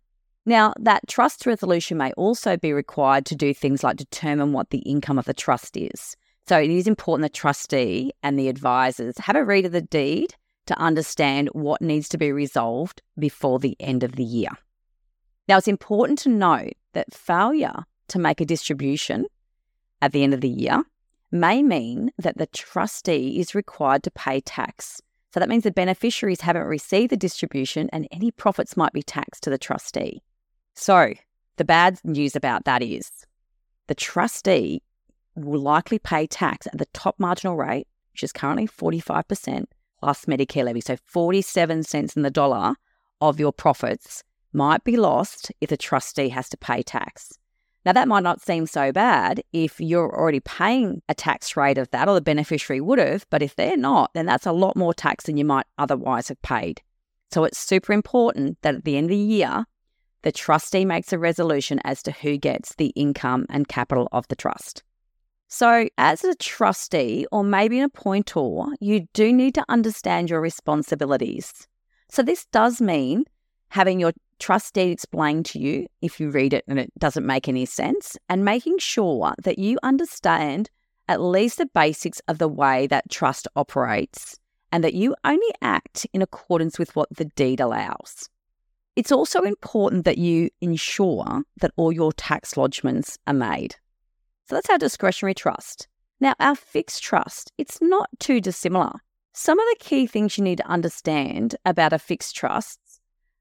Now, 0.45 0.73
that 0.79 1.07
trust 1.07 1.45
resolution 1.45 1.97
may 1.97 2.11
also 2.13 2.57
be 2.57 2.73
required 2.73 3.25
to 3.27 3.35
do 3.35 3.53
things 3.53 3.83
like 3.83 3.97
determine 3.97 4.53
what 4.53 4.71
the 4.71 4.79
income 4.79 5.19
of 5.19 5.25
the 5.25 5.33
trust 5.33 5.77
is. 5.77 6.17
So 6.47 6.59
it 6.59 6.71
is 6.71 6.87
important 6.87 7.23
the 7.23 7.29
trustee 7.29 8.11
and 8.23 8.37
the 8.37 8.49
advisors 8.49 9.17
have 9.19 9.35
a 9.35 9.45
read 9.45 9.65
of 9.65 9.71
the 9.71 9.81
deed 9.81 10.33
to 10.65 10.77
understand 10.79 11.49
what 11.53 11.81
needs 11.81 12.09
to 12.09 12.17
be 12.17 12.31
resolved 12.31 13.01
before 13.17 13.59
the 13.59 13.77
end 13.79 14.03
of 14.03 14.15
the 14.15 14.23
year. 14.23 14.49
Now, 15.51 15.57
it's 15.57 15.67
important 15.67 16.17
to 16.19 16.29
note 16.29 16.75
that 16.93 17.13
failure 17.13 17.83
to 18.07 18.19
make 18.19 18.39
a 18.39 18.45
distribution 18.45 19.25
at 20.01 20.13
the 20.13 20.23
end 20.23 20.33
of 20.33 20.39
the 20.39 20.47
year 20.47 20.85
may 21.29 21.61
mean 21.61 22.09
that 22.17 22.37
the 22.37 22.45
trustee 22.47 23.37
is 23.37 23.53
required 23.53 24.01
to 24.03 24.11
pay 24.11 24.39
tax 24.39 25.01
so 25.33 25.41
that 25.41 25.49
means 25.49 25.65
the 25.65 25.71
beneficiaries 25.71 26.39
haven't 26.39 26.63
received 26.63 27.11
the 27.11 27.17
distribution 27.17 27.89
and 27.91 28.07
any 28.13 28.31
profits 28.31 28.77
might 28.77 28.93
be 28.93 29.03
taxed 29.03 29.43
to 29.43 29.49
the 29.49 29.57
trustee. 29.57 30.23
So 30.73 31.15
the 31.57 31.65
bad 31.65 31.99
news 32.05 32.33
about 32.33 32.63
that 32.63 32.81
is 32.81 33.11
the 33.87 33.95
trustee 33.95 34.81
will 35.35 35.59
likely 35.59 35.99
pay 35.99 36.27
tax 36.27 36.65
at 36.65 36.77
the 36.77 36.87
top 36.93 37.19
marginal 37.19 37.57
rate, 37.57 37.89
which 38.13 38.23
is 38.23 38.31
currently 38.31 38.69
45% 38.69 39.65
plus 39.99 40.23
Medicare 40.27 40.63
levy. 40.63 40.79
So 40.79 40.95
47 41.05 41.83
cents 41.83 42.15
in 42.15 42.21
the 42.21 42.31
dollar 42.31 42.75
of 43.19 43.37
your 43.37 43.51
profits 43.51 44.23
might 44.53 44.83
be 44.83 44.97
lost 44.97 45.51
if 45.61 45.69
the 45.69 45.77
trustee 45.77 46.29
has 46.29 46.49
to 46.49 46.57
pay 46.57 46.81
tax. 46.81 47.37
Now, 47.85 47.93
that 47.93 48.07
might 48.07 48.23
not 48.23 48.41
seem 48.41 48.67
so 48.67 48.91
bad 48.91 49.41
if 49.53 49.79
you're 49.79 50.15
already 50.15 50.39
paying 50.39 51.01
a 51.09 51.15
tax 51.15 51.57
rate 51.57 51.79
of 51.79 51.89
that, 51.91 52.07
or 52.07 52.13
the 52.13 52.21
beneficiary 52.21 52.79
would 52.79 52.99
have, 52.99 53.25
but 53.31 53.41
if 53.41 53.55
they're 53.55 53.77
not, 53.77 54.11
then 54.13 54.27
that's 54.27 54.45
a 54.45 54.51
lot 54.51 54.75
more 54.75 54.93
tax 54.93 55.25
than 55.25 55.37
you 55.37 55.45
might 55.45 55.65
otherwise 55.79 56.27
have 56.27 56.41
paid. 56.43 56.81
So 57.31 57.43
it's 57.43 57.57
super 57.57 57.93
important 57.93 58.61
that 58.61 58.75
at 58.75 58.83
the 58.83 58.97
end 58.97 59.05
of 59.05 59.11
the 59.11 59.17
year, 59.17 59.65
the 60.21 60.31
trustee 60.31 60.85
makes 60.85 61.11
a 61.11 61.17
resolution 61.17 61.79
as 61.83 62.03
to 62.03 62.11
who 62.11 62.37
gets 62.37 62.75
the 62.75 62.87
income 62.89 63.47
and 63.49 63.67
capital 63.67 64.07
of 64.11 64.27
the 64.27 64.35
trust. 64.35 64.83
So, 65.47 65.89
as 65.97 66.23
a 66.23 66.35
trustee 66.35 67.25
or 67.31 67.43
maybe 67.43 67.79
an 67.79 67.89
appointor, 67.89 68.73
you 68.79 69.07
do 69.13 69.33
need 69.33 69.53
to 69.55 69.65
understand 69.67 70.29
your 70.29 70.39
responsibilities. 70.39 71.67
So, 72.09 72.23
this 72.23 72.45
does 72.53 72.79
mean 72.79 73.25
having 73.69 73.99
your 73.99 74.13
trust 74.41 74.73
deed 74.73 74.91
explained 74.91 75.45
to 75.45 75.59
you 75.59 75.87
if 76.01 76.19
you 76.19 76.29
read 76.29 76.53
it 76.53 76.65
and 76.67 76.79
it 76.79 76.91
doesn't 76.97 77.25
make 77.25 77.47
any 77.47 77.65
sense, 77.65 78.17
and 78.27 78.43
making 78.43 78.79
sure 78.79 79.33
that 79.43 79.59
you 79.59 79.77
understand 79.83 80.69
at 81.07 81.21
least 81.21 81.57
the 81.57 81.65
basics 81.67 82.21
of 82.27 82.37
the 82.37 82.47
way 82.47 82.87
that 82.87 83.09
trust 83.09 83.47
operates 83.55 84.37
and 84.71 84.83
that 84.83 84.93
you 84.93 85.15
only 85.23 85.51
act 85.61 86.07
in 86.13 86.21
accordance 86.21 86.79
with 86.79 86.95
what 86.95 87.09
the 87.15 87.25
deed 87.25 87.59
allows. 87.59 88.29
It's 88.95 89.11
also 89.11 89.43
important 89.43 90.05
that 90.05 90.17
you 90.17 90.49
ensure 90.59 91.43
that 91.61 91.71
all 91.77 91.91
your 91.91 92.11
tax 92.13 92.55
lodgements 92.55 93.17
are 93.27 93.33
made. 93.33 93.75
So 94.47 94.55
that's 94.55 94.69
our 94.69 94.77
discretionary 94.77 95.33
trust. 95.33 95.87
Now, 96.19 96.35
our 96.39 96.55
fixed 96.55 97.01
trust, 97.01 97.51
it's 97.57 97.79
not 97.81 98.09
too 98.19 98.41
dissimilar. 98.41 98.91
Some 99.33 99.59
of 99.59 99.65
the 99.69 99.77
key 99.79 100.07
things 100.07 100.37
you 100.37 100.43
need 100.43 100.57
to 100.57 100.67
understand 100.67 101.55
about 101.65 101.93
a 101.93 101.99
fixed 101.99 102.35
trust 102.35 102.79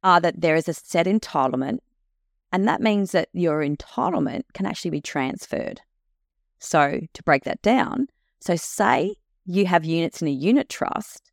are 0.02 0.20
that 0.20 0.40
there 0.40 0.56
is 0.56 0.68
a 0.68 0.74
set 0.74 1.06
entitlement, 1.06 1.78
and 2.52 2.66
that 2.66 2.80
means 2.80 3.12
that 3.12 3.28
your 3.32 3.60
entitlement 3.60 4.42
can 4.54 4.66
actually 4.66 4.90
be 4.90 5.00
transferred. 5.00 5.80
So, 6.58 7.00
to 7.12 7.22
break 7.22 7.44
that 7.44 7.62
down, 7.62 8.08
so 8.40 8.56
say 8.56 9.16
you 9.46 9.66
have 9.66 9.84
units 9.84 10.20
in 10.22 10.28
a 10.28 10.32
unit 10.32 10.68
trust, 10.68 11.30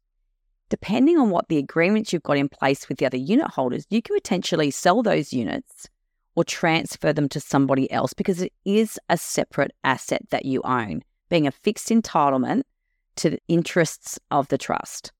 depending 0.69 1.17
on 1.17 1.29
what 1.29 1.47
the 1.47 1.57
agreements 1.57 2.11
you've 2.11 2.23
got 2.23 2.37
in 2.37 2.49
place 2.49 2.87
with 2.87 2.97
the 2.97 3.05
other 3.05 3.17
unit 3.17 3.47
holders, 3.51 3.85
you 3.89 4.01
can 4.01 4.15
potentially 4.15 4.71
sell 4.71 5.03
those 5.03 5.33
units 5.33 5.89
or 6.35 6.43
transfer 6.43 7.11
them 7.11 7.27
to 7.29 7.39
somebody 7.39 7.91
else 7.91 8.13
because 8.13 8.41
it 8.41 8.53
is 8.63 8.99
a 9.09 9.17
separate 9.17 9.71
asset 9.83 10.21
that 10.29 10.45
you 10.45 10.61
own, 10.63 11.01
being 11.29 11.47
a 11.47 11.51
fixed 11.51 11.89
entitlement 11.89 12.63
to 13.15 13.31
the 13.31 13.39
interests 13.47 14.19
of 14.29 14.47
the 14.49 14.57
trust. 14.57 15.11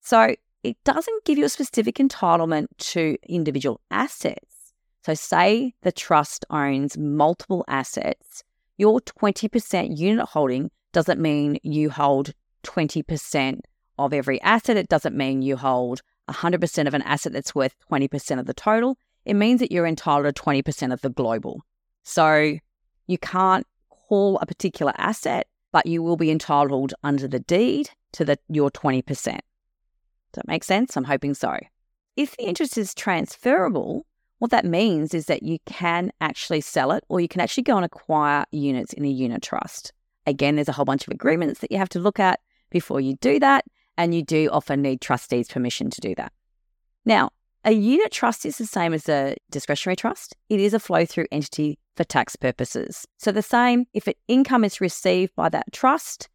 So, 0.00 0.34
it 0.62 0.76
doesn't 0.84 1.24
give 1.24 1.38
you 1.38 1.44
a 1.44 1.48
specific 1.48 1.96
entitlement 1.96 2.66
to 2.78 3.16
individual 3.28 3.80
assets. 3.90 4.72
So, 5.04 5.14
say 5.14 5.74
the 5.82 5.92
trust 5.92 6.44
owns 6.50 6.98
multiple 6.98 7.64
assets, 7.68 8.42
your 8.76 9.00
20% 9.00 9.96
unit 9.96 10.26
holding 10.28 10.70
doesn't 10.92 11.20
mean 11.20 11.58
you 11.62 11.90
hold 11.90 12.32
20% 12.64 13.60
of 13.98 14.12
every 14.12 14.40
asset. 14.42 14.76
It 14.76 14.88
doesn't 14.88 15.16
mean 15.16 15.42
you 15.42 15.56
hold 15.56 16.00
100% 16.28 16.86
of 16.86 16.94
an 16.94 17.02
asset 17.02 17.32
that's 17.32 17.54
worth 17.54 17.74
20% 17.90 18.38
of 18.38 18.46
the 18.46 18.54
total. 18.54 18.98
It 19.24 19.34
means 19.34 19.60
that 19.60 19.72
you're 19.72 19.86
entitled 19.86 20.34
to 20.34 20.42
20% 20.42 20.92
of 20.92 21.00
the 21.00 21.10
global. 21.10 21.62
So, 22.02 22.58
you 23.06 23.18
can't 23.18 23.66
call 23.90 24.38
a 24.38 24.46
particular 24.46 24.92
asset, 24.96 25.46
but 25.72 25.86
you 25.86 26.02
will 26.02 26.16
be 26.16 26.30
entitled 26.30 26.94
under 27.02 27.28
the 27.28 27.40
deed 27.40 27.90
to 28.12 28.24
the, 28.24 28.38
your 28.48 28.70
20%. 28.70 29.38
Does 30.32 30.42
that 30.42 30.48
make 30.48 30.64
sense? 30.64 30.96
I'm 30.96 31.04
hoping 31.04 31.34
so. 31.34 31.56
If 32.16 32.36
the 32.36 32.44
interest 32.44 32.76
is 32.76 32.94
transferable, 32.94 34.06
what 34.38 34.50
that 34.50 34.64
means 34.64 35.14
is 35.14 35.26
that 35.26 35.42
you 35.42 35.58
can 35.66 36.12
actually 36.20 36.60
sell 36.60 36.92
it 36.92 37.04
or 37.08 37.20
you 37.20 37.28
can 37.28 37.40
actually 37.40 37.62
go 37.64 37.76
and 37.76 37.84
acquire 37.84 38.44
units 38.50 38.92
in 38.92 39.04
a 39.04 39.10
unit 39.10 39.42
trust. 39.42 39.92
Again, 40.26 40.56
there's 40.56 40.68
a 40.68 40.72
whole 40.72 40.84
bunch 40.84 41.06
of 41.06 41.12
agreements 41.12 41.60
that 41.60 41.72
you 41.72 41.78
have 41.78 41.88
to 41.90 41.98
look 42.00 42.20
at 42.20 42.40
before 42.70 43.00
you 43.00 43.16
do 43.16 43.40
that, 43.40 43.64
and 43.96 44.14
you 44.14 44.22
do 44.22 44.48
often 44.52 44.82
need 44.82 45.00
trustees' 45.00 45.48
permission 45.48 45.90
to 45.90 46.00
do 46.00 46.14
that. 46.16 46.32
Now, 47.04 47.30
a 47.64 47.72
unit 47.72 48.12
trust 48.12 48.46
is 48.46 48.58
the 48.58 48.66
same 48.66 48.94
as 48.94 49.08
a 49.08 49.36
discretionary 49.50 49.96
trust. 49.96 50.36
It 50.48 50.60
is 50.60 50.74
a 50.74 50.78
flow 50.78 51.04
through 51.04 51.26
entity 51.32 51.78
for 51.96 52.04
tax 52.04 52.36
purposes. 52.36 53.06
So, 53.16 53.32
the 53.32 53.42
same 53.42 53.86
if 53.94 54.06
an 54.06 54.14
income 54.28 54.64
is 54.64 54.80
received 54.80 55.34
by 55.34 55.48
that 55.48 55.72
trust, 55.72 56.28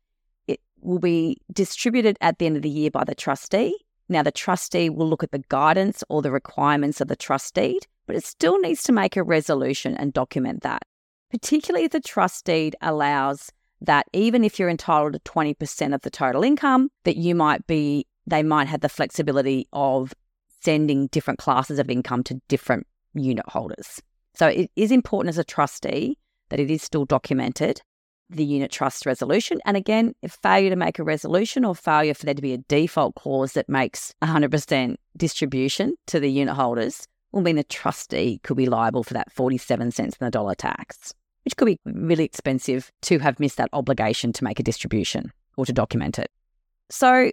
will 0.83 0.99
be 0.99 1.37
distributed 1.51 2.17
at 2.21 2.39
the 2.39 2.45
end 2.45 2.55
of 2.55 2.61
the 2.61 2.69
year 2.69 2.91
by 2.91 3.03
the 3.03 3.15
trustee. 3.15 3.75
Now, 4.09 4.23
the 4.23 4.31
trustee 4.31 4.89
will 4.89 5.07
look 5.07 5.23
at 5.23 5.31
the 5.31 5.43
guidance 5.49 6.03
or 6.09 6.21
the 6.21 6.31
requirements 6.31 7.01
of 7.01 7.07
the 7.07 7.15
trust 7.15 7.53
deed, 7.53 7.87
but 8.05 8.15
it 8.15 8.25
still 8.25 8.59
needs 8.59 8.83
to 8.83 8.91
make 8.91 9.15
a 9.15 9.23
resolution 9.23 9.95
and 9.95 10.13
document 10.13 10.63
that, 10.63 10.83
particularly 11.31 11.85
if 11.85 11.91
the 11.91 11.99
trust 11.99 12.45
deed 12.45 12.75
allows 12.81 13.51
that 13.81 14.07
even 14.13 14.43
if 14.43 14.59
you're 14.59 14.69
entitled 14.69 15.13
to 15.13 15.19
20% 15.19 15.93
of 15.93 16.01
the 16.01 16.09
total 16.09 16.43
income, 16.43 16.89
that 17.03 17.17
you 17.17 17.35
might 17.35 17.65
be, 17.67 18.05
they 18.27 18.43
might 18.43 18.67
have 18.67 18.81
the 18.81 18.89
flexibility 18.89 19.67
of 19.73 20.13
sending 20.61 21.07
different 21.07 21.39
classes 21.39 21.79
of 21.79 21.89
income 21.89 22.23
to 22.23 22.39
different 22.47 22.87
unit 23.13 23.47
holders. 23.47 24.01
So 24.35 24.47
it 24.47 24.71
is 24.75 24.91
important 24.91 25.29
as 25.29 25.37
a 25.37 25.43
trustee 25.43 26.17
that 26.49 26.59
it 26.59 26.71
is 26.71 26.81
still 26.81 27.05
documented 27.05 27.81
the 28.29 28.43
unit 28.43 28.71
trust 28.71 29.05
resolution. 29.05 29.59
And 29.65 29.77
again, 29.77 30.15
if 30.21 30.33
failure 30.41 30.69
to 30.69 30.75
make 30.75 30.99
a 30.99 31.03
resolution 31.03 31.65
or 31.65 31.75
failure 31.75 32.13
for 32.13 32.25
there 32.25 32.33
to 32.33 32.41
be 32.41 32.53
a 32.53 32.57
default 32.57 33.15
clause 33.15 33.53
that 33.53 33.69
makes 33.69 34.13
100% 34.23 34.95
distribution 35.17 35.95
to 36.07 36.19
the 36.19 36.31
unit 36.31 36.55
holders 36.55 37.07
will 37.31 37.41
mean 37.41 37.55
the 37.55 37.63
trustee 37.63 38.39
could 38.43 38.57
be 38.57 38.67
liable 38.67 39.03
for 39.03 39.13
that 39.13 39.31
47 39.31 39.91
cents 39.91 40.17
in 40.19 40.25
the 40.25 40.31
dollar 40.31 40.55
tax, 40.55 41.13
which 41.43 41.57
could 41.57 41.65
be 41.65 41.79
really 41.85 42.23
expensive 42.23 42.91
to 43.01 43.19
have 43.19 43.39
missed 43.39 43.57
that 43.57 43.69
obligation 43.73 44.31
to 44.33 44.43
make 44.43 44.59
a 44.59 44.63
distribution 44.63 45.31
or 45.57 45.65
to 45.65 45.73
document 45.73 46.19
it. 46.19 46.31
So, 46.89 47.31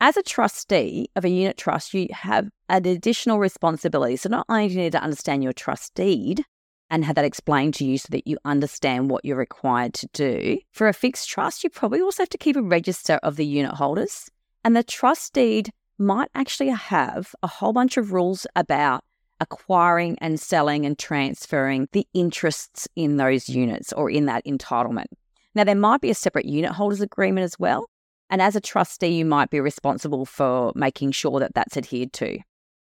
as 0.00 0.16
a 0.16 0.22
trustee 0.22 1.08
of 1.16 1.24
a 1.24 1.30
unit 1.30 1.56
trust, 1.56 1.94
you 1.94 2.08
have 2.12 2.48
an 2.68 2.86
additional 2.86 3.38
responsibility. 3.38 4.16
So, 4.16 4.28
not 4.28 4.46
only 4.48 4.68
do 4.68 4.74
you 4.74 4.80
need 4.80 4.92
to 4.92 5.02
understand 5.02 5.42
your 5.42 5.52
trust 5.52 5.94
deed, 5.94 6.44
and 6.90 7.04
have 7.04 7.16
that 7.16 7.24
explained 7.24 7.74
to 7.74 7.84
you 7.84 7.98
so 7.98 8.08
that 8.10 8.26
you 8.26 8.38
understand 8.44 9.10
what 9.10 9.24
you're 9.24 9.36
required 9.36 9.94
to 9.94 10.08
do. 10.12 10.58
For 10.72 10.88
a 10.88 10.92
fixed 10.92 11.28
trust, 11.28 11.64
you 11.64 11.70
probably 11.70 12.00
also 12.00 12.22
have 12.22 12.30
to 12.30 12.38
keep 12.38 12.56
a 12.56 12.62
register 12.62 13.18
of 13.22 13.36
the 13.36 13.46
unit 13.46 13.72
holders. 13.72 14.30
And 14.64 14.76
the 14.76 14.82
trust 14.82 15.32
deed 15.32 15.70
might 15.98 16.30
actually 16.34 16.68
have 16.68 17.34
a 17.42 17.46
whole 17.46 17.72
bunch 17.72 17.96
of 17.96 18.12
rules 18.12 18.46
about 18.54 19.02
acquiring 19.40 20.16
and 20.20 20.40
selling 20.40 20.86
and 20.86 20.98
transferring 20.98 21.88
the 21.92 22.06
interests 22.14 22.88
in 22.96 23.16
those 23.16 23.48
units 23.48 23.92
or 23.92 24.10
in 24.10 24.26
that 24.26 24.44
entitlement. 24.46 25.06
Now, 25.54 25.64
there 25.64 25.74
might 25.74 26.00
be 26.00 26.10
a 26.10 26.14
separate 26.14 26.46
unit 26.46 26.72
holders 26.72 27.00
agreement 27.00 27.44
as 27.44 27.58
well, 27.58 27.86
And 28.28 28.42
as 28.42 28.56
a 28.56 28.60
trustee, 28.60 29.08
you 29.08 29.24
might 29.24 29.50
be 29.50 29.60
responsible 29.60 30.26
for 30.26 30.72
making 30.74 31.12
sure 31.12 31.38
that 31.40 31.54
that's 31.54 31.76
adhered 31.76 32.12
to. 32.14 32.38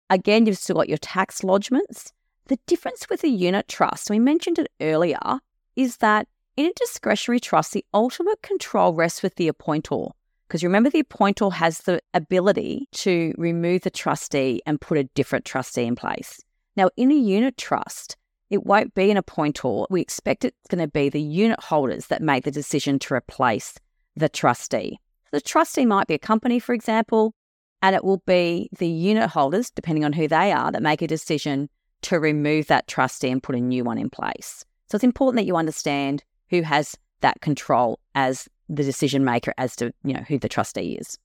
Again, 0.10 0.46
you've 0.46 0.58
still 0.58 0.78
got 0.78 0.90
your 0.90 0.98
tax 0.98 1.42
lodgements. 1.42 2.12
The 2.48 2.60
difference 2.68 3.08
with 3.10 3.24
a 3.24 3.30
unit 3.30 3.68
trust, 3.68 4.10
we 4.10 4.20
mentioned 4.20 4.60
it 4.60 4.68
earlier, 4.82 5.40
is 5.76 5.98
that 5.98 6.28
in 6.58 6.66
a 6.66 6.74
discretionary 6.74 7.40
trust, 7.40 7.72
the 7.72 7.86
ultimate 7.94 8.42
control 8.42 8.94
rests 8.94 9.24
with 9.24 9.36
the 9.36 9.50
appointor. 9.50 10.12
Because 10.48 10.64
remember, 10.64 10.90
the 10.90 11.04
appointor 11.04 11.54
has 11.54 11.80
the 11.80 12.02
ability 12.14 12.88
to 12.92 13.34
remove 13.38 13.84
the 13.84 13.90
trustee 13.90 14.62
and 14.66 14.80
put 14.80 14.98
a 14.98 15.06
different 15.16 15.46
trustee 15.46 15.86
in 15.86 15.96
place. 15.96 16.40
Now, 16.76 16.90
in 16.98 17.12
a 17.12 17.16
unit 17.16 17.58
trust, 17.58 18.18
it 18.50 18.66
won't 18.66 18.94
be 18.94 19.10
an 19.10 19.18
appointor. 19.18 19.88
We 19.90 20.02
expect 20.02 20.46
it's 20.46 20.68
going 20.68 20.84
to 20.84 20.92
be 20.92 21.10
the 21.10 21.22
unit 21.22 21.60
holders 21.60 22.08
that 22.08 22.22
make 22.22 22.44
the 22.44 22.52
decision 22.52 23.00
to 23.00 23.14
replace 23.14 23.76
the 24.16 24.30
trustee. 24.30 25.00
The 25.32 25.42
trustee 25.42 25.86
might 25.86 26.08
be 26.08 26.14
a 26.14 26.20
company, 26.20 26.60
for 26.60 26.74
example, 26.74 27.34
and 27.82 27.96
it 27.96 28.04
will 28.04 28.22
be 28.28 28.70
the 28.78 28.88
unit 28.88 29.30
holders, 29.30 29.72
depending 29.72 30.06
on 30.06 30.14
who 30.14 30.28
they 30.28 30.52
are, 30.52 30.72
that 30.72 30.84
make 30.84 31.02
a 31.02 31.08
decision 31.08 31.70
to 32.04 32.20
remove 32.20 32.68
that 32.68 32.88
trustee 32.88 33.30
and 33.30 33.42
put 33.42 33.56
a 33.56 33.60
new 33.60 33.84
one 33.84 33.98
in 33.98 34.10
place. 34.10 34.64
So 34.90 34.96
it's 34.96 35.04
important 35.04 35.38
that 35.38 35.48
you 35.48 35.56
understand 35.56 36.24
who 36.50 36.62
has 36.62 36.96
that 37.22 37.42
control 37.42 38.00
as 38.16 38.48
the 38.70 38.84
decision 38.84 39.24
maker 39.26 39.54
as 39.58 39.76
to, 39.78 39.94
you 40.04 40.14
know, 40.14 40.24
who 40.28 40.38
the 40.38 40.50
trustee 40.50 40.94
is. 40.94 41.18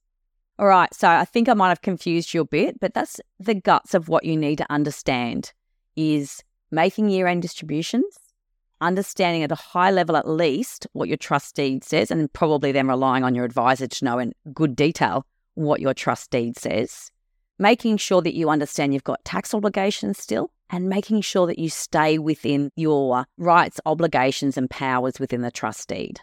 All 0.57 0.67
right, 0.67 0.93
so 0.93 1.07
I 1.07 1.23
think 1.23 1.47
I 1.47 1.53
might 1.53 1.69
have 1.69 1.81
confused 1.81 2.33
you 2.33 2.41
a 2.41 2.45
bit, 2.45 2.79
but 2.79 2.93
that's 2.93 3.21
the 3.39 3.55
guts 3.55 3.93
of 3.93 4.09
what 4.09 4.25
you 4.25 4.35
need 4.35 4.57
to 4.57 4.65
understand 4.69 5.53
is 5.95 6.43
making 6.71 7.09
year-end 7.09 7.41
distributions, 7.41 8.17
understanding 8.81 9.43
at 9.43 9.51
a 9.51 9.55
high 9.55 9.91
level 9.91 10.17
at 10.17 10.27
least 10.27 10.87
what 10.93 11.07
your 11.07 11.17
trustee 11.17 11.79
says, 11.83 12.11
and 12.11 12.31
probably 12.33 12.71
then 12.71 12.87
relying 12.87 13.23
on 13.23 13.35
your 13.35 13.45
advisor 13.45 13.87
to 13.87 14.05
know 14.05 14.19
in 14.19 14.33
good 14.53 14.75
detail 14.75 15.25
what 15.55 15.79
your 15.79 15.93
trustee 15.93 16.53
says, 16.57 17.11
making 17.57 17.97
sure 17.97 18.21
that 18.21 18.35
you 18.35 18.49
understand 18.49 18.93
you've 18.93 19.03
got 19.03 19.23
tax 19.23 19.53
obligations 19.53 20.17
still, 20.17 20.51
and 20.69 20.89
making 20.89 21.21
sure 21.21 21.47
that 21.47 21.59
you 21.59 21.69
stay 21.69 22.17
within 22.17 22.71
your 22.75 23.25
rights, 23.37 23.79
obligations, 23.85 24.57
and 24.57 24.69
powers 24.69 25.19
within 25.19 25.41
the 25.41 25.51
trust 25.51 25.87
deed. 25.89 26.19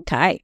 Okay, 0.00 0.42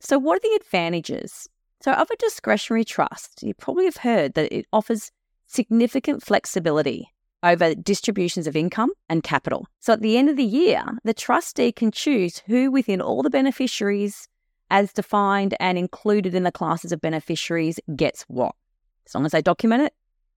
so 0.00 0.18
what 0.18 0.36
are 0.36 0.48
the 0.48 0.60
advantages? 0.60 1.48
So, 1.82 1.92
of 1.92 2.10
a 2.10 2.16
discretionary 2.16 2.84
trust, 2.84 3.42
you 3.42 3.54
probably 3.54 3.84
have 3.84 3.98
heard 3.98 4.34
that 4.34 4.52
it 4.52 4.66
offers 4.72 5.10
significant 5.46 6.22
flexibility 6.22 7.10
over 7.42 7.74
distributions 7.74 8.46
of 8.46 8.56
income 8.56 8.90
and 9.08 9.22
capital. 9.22 9.66
So, 9.80 9.92
at 9.92 10.00
the 10.00 10.16
end 10.16 10.30
of 10.30 10.36
the 10.36 10.44
year, 10.44 10.82
the 11.04 11.14
trustee 11.14 11.72
can 11.72 11.90
choose 11.90 12.42
who 12.46 12.70
within 12.70 13.00
all 13.00 13.22
the 13.22 13.30
beneficiaries, 13.30 14.28
as 14.70 14.92
defined 14.92 15.54
and 15.60 15.76
included 15.76 16.34
in 16.34 16.42
the 16.42 16.52
classes 16.52 16.90
of 16.90 17.00
beneficiaries, 17.00 17.78
gets 17.96 18.22
what. 18.28 18.54
As 19.06 19.14
long 19.14 19.26
as 19.26 19.32
they 19.32 19.42
document 19.42 19.82
it, 19.82 19.92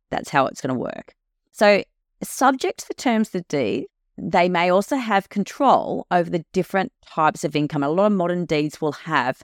that's 0.10 0.30
how 0.30 0.48
it's 0.48 0.60
going 0.60 0.74
to 0.74 0.80
work. 0.80 1.16
So, 1.54 1.84
Subject 2.24 2.80
to 2.80 2.88
the 2.88 2.94
terms 2.94 3.28
of 3.30 3.32
the 3.34 3.42
deed, 3.42 3.88
they 4.18 4.50
may 4.50 4.70
also 4.70 4.96
have 4.96 5.30
control 5.30 6.08
over 6.10 6.30
the 6.30 6.44
different 6.52 6.92
types 7.06 7.44
of 7.44 7.56
income. 7.56 7.84
A 7.84 7.90
lot 7.90 8.08
of 8.08 8.14
modern 8.14 8.46
deeds 8.46 8.82
will 8.82 8.94
have 8.94 9.44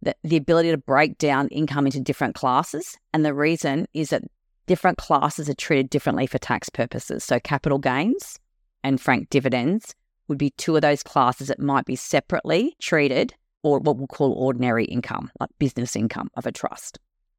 the, 0.00 0.16
the 0.24 0.36
ability 0.36 0.70
to 0.70 0.78
break 0.78 1.18
down 1.18 1.48
income 1.48 1.86
into 1.86 2.00
different 2.00 2.34
classes. 2.34 2.96
And 3.12 3.24
the 3.24 3.34
reason 3.34 3.86
is 3.92 4.10
that 4.10 4.22
different 4.66 4.98
classes 4.98 5.48
are 5.48 5.54
treated 5.54 5.90
differently 5.90 6.26
for 6.26 6.38
tax 6.38 6.70
purposes. 6.70 7.24
So, 7.24 7.38
capital 7.38 7.78
gains 7.78 8.38
and 8.82 9.00
frank 9.00 9.28
dividends 9.28 9.94
would 10.28 10.38
be 10.38 10.50
two 10.50 10.76
of 10.76 10.82
those 10.82 11.02
classes 11.02 11.48
that 11.48 11.60
might 11.60 11.84
be 11.84 11.96
separately 11.96 12.76
treated 12.80 13.34
or 13.62 13.78
what 13.78 13.96
we'll 13.96 14.06
call 14.06 14.32
ordinary 14.32 14.84
income, 14.84 15.30
like 15.40 15.50
business 15.58 15.96
income 15.96 16.30
of 16.36 16.46
a 16.46 16.52
trust. 16.52 16.98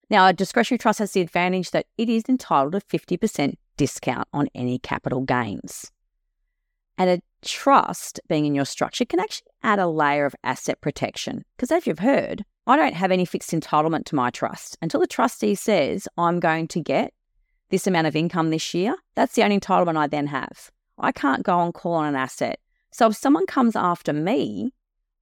Now, 0.10 0.28
a 0.28 0.34
discretionary 0.34 0.78
trust 0.78 1.00
has 1.00 1.12
the 1.12 1.22
advantage 1.22 1.72
that 1.72 1.88
it 1.98 2.10
is 2.10 2.24
entitled 2.30 2.74
to 2.74 2.80
50% 2.82 3.56
discount 3.78 4.28
on 4.34 4.48
any 4.54 4.80
capital 4.80 5.22
gains. 5.22 5.92
And 6.98 7.10
a 7.10 7.22
trust 7.44 8.20
being 8.28 8.46
in 8.46 8.56
your 8.56 8.66
structure 8.66 9.06
can 9.06 9.20
actually 9.20 9.52
add 9.64 9.80
a 9.80 9.88
layer 9.88 10.26
of 10.26 10.36
asset 10.44 10.82
protection. 10.82 11.46
Because 11.56 11.72
as 11.72 11.86
you've 11.86 12.00
heard, 12.00 12.44
I 12.66 12.76
don't 12.76 12.96
have 12.96 13.12
any 13.12 13.24
fixed 13.24 13.52
entitlement 13.52 14.06
to 14.06 14.16
my 14.16 14.30
trust. 14.32 14.78
Until 14.82 15.00
the 15.00 15.08
trustee 15.08 15.56
says 15.56 16.08
I'm 16.18 16.40
going 16.40 16.68
to 16.70 16.82
get 16.82 17.14
this 17.70 17.88
amount 17.88 18.08
of 18.08 18.16
income 18.16 18.50
this 18.50 18.74
year, 18.74 18.96
that's 19.16 19.36
the 19.36 19.44
only 19.44 19.60
entitlement 19.60 19.98
I 19.98 20.08
then 20.08 20.28
have. 20.28 20.72
I 20.98 21.12
can't 21.12 21.44
go 21.44 21.60
and 21.62 21.74
call 21.74 21.94
on 21.94 22.08
an 22.08 22.16
asset. 22.16 22.60
So 22.92 23.08
if 23.08 23.16
someone 23.16 23.46
comes 23.46 23.76
after 23.76 24.12
me, 24.12 24.74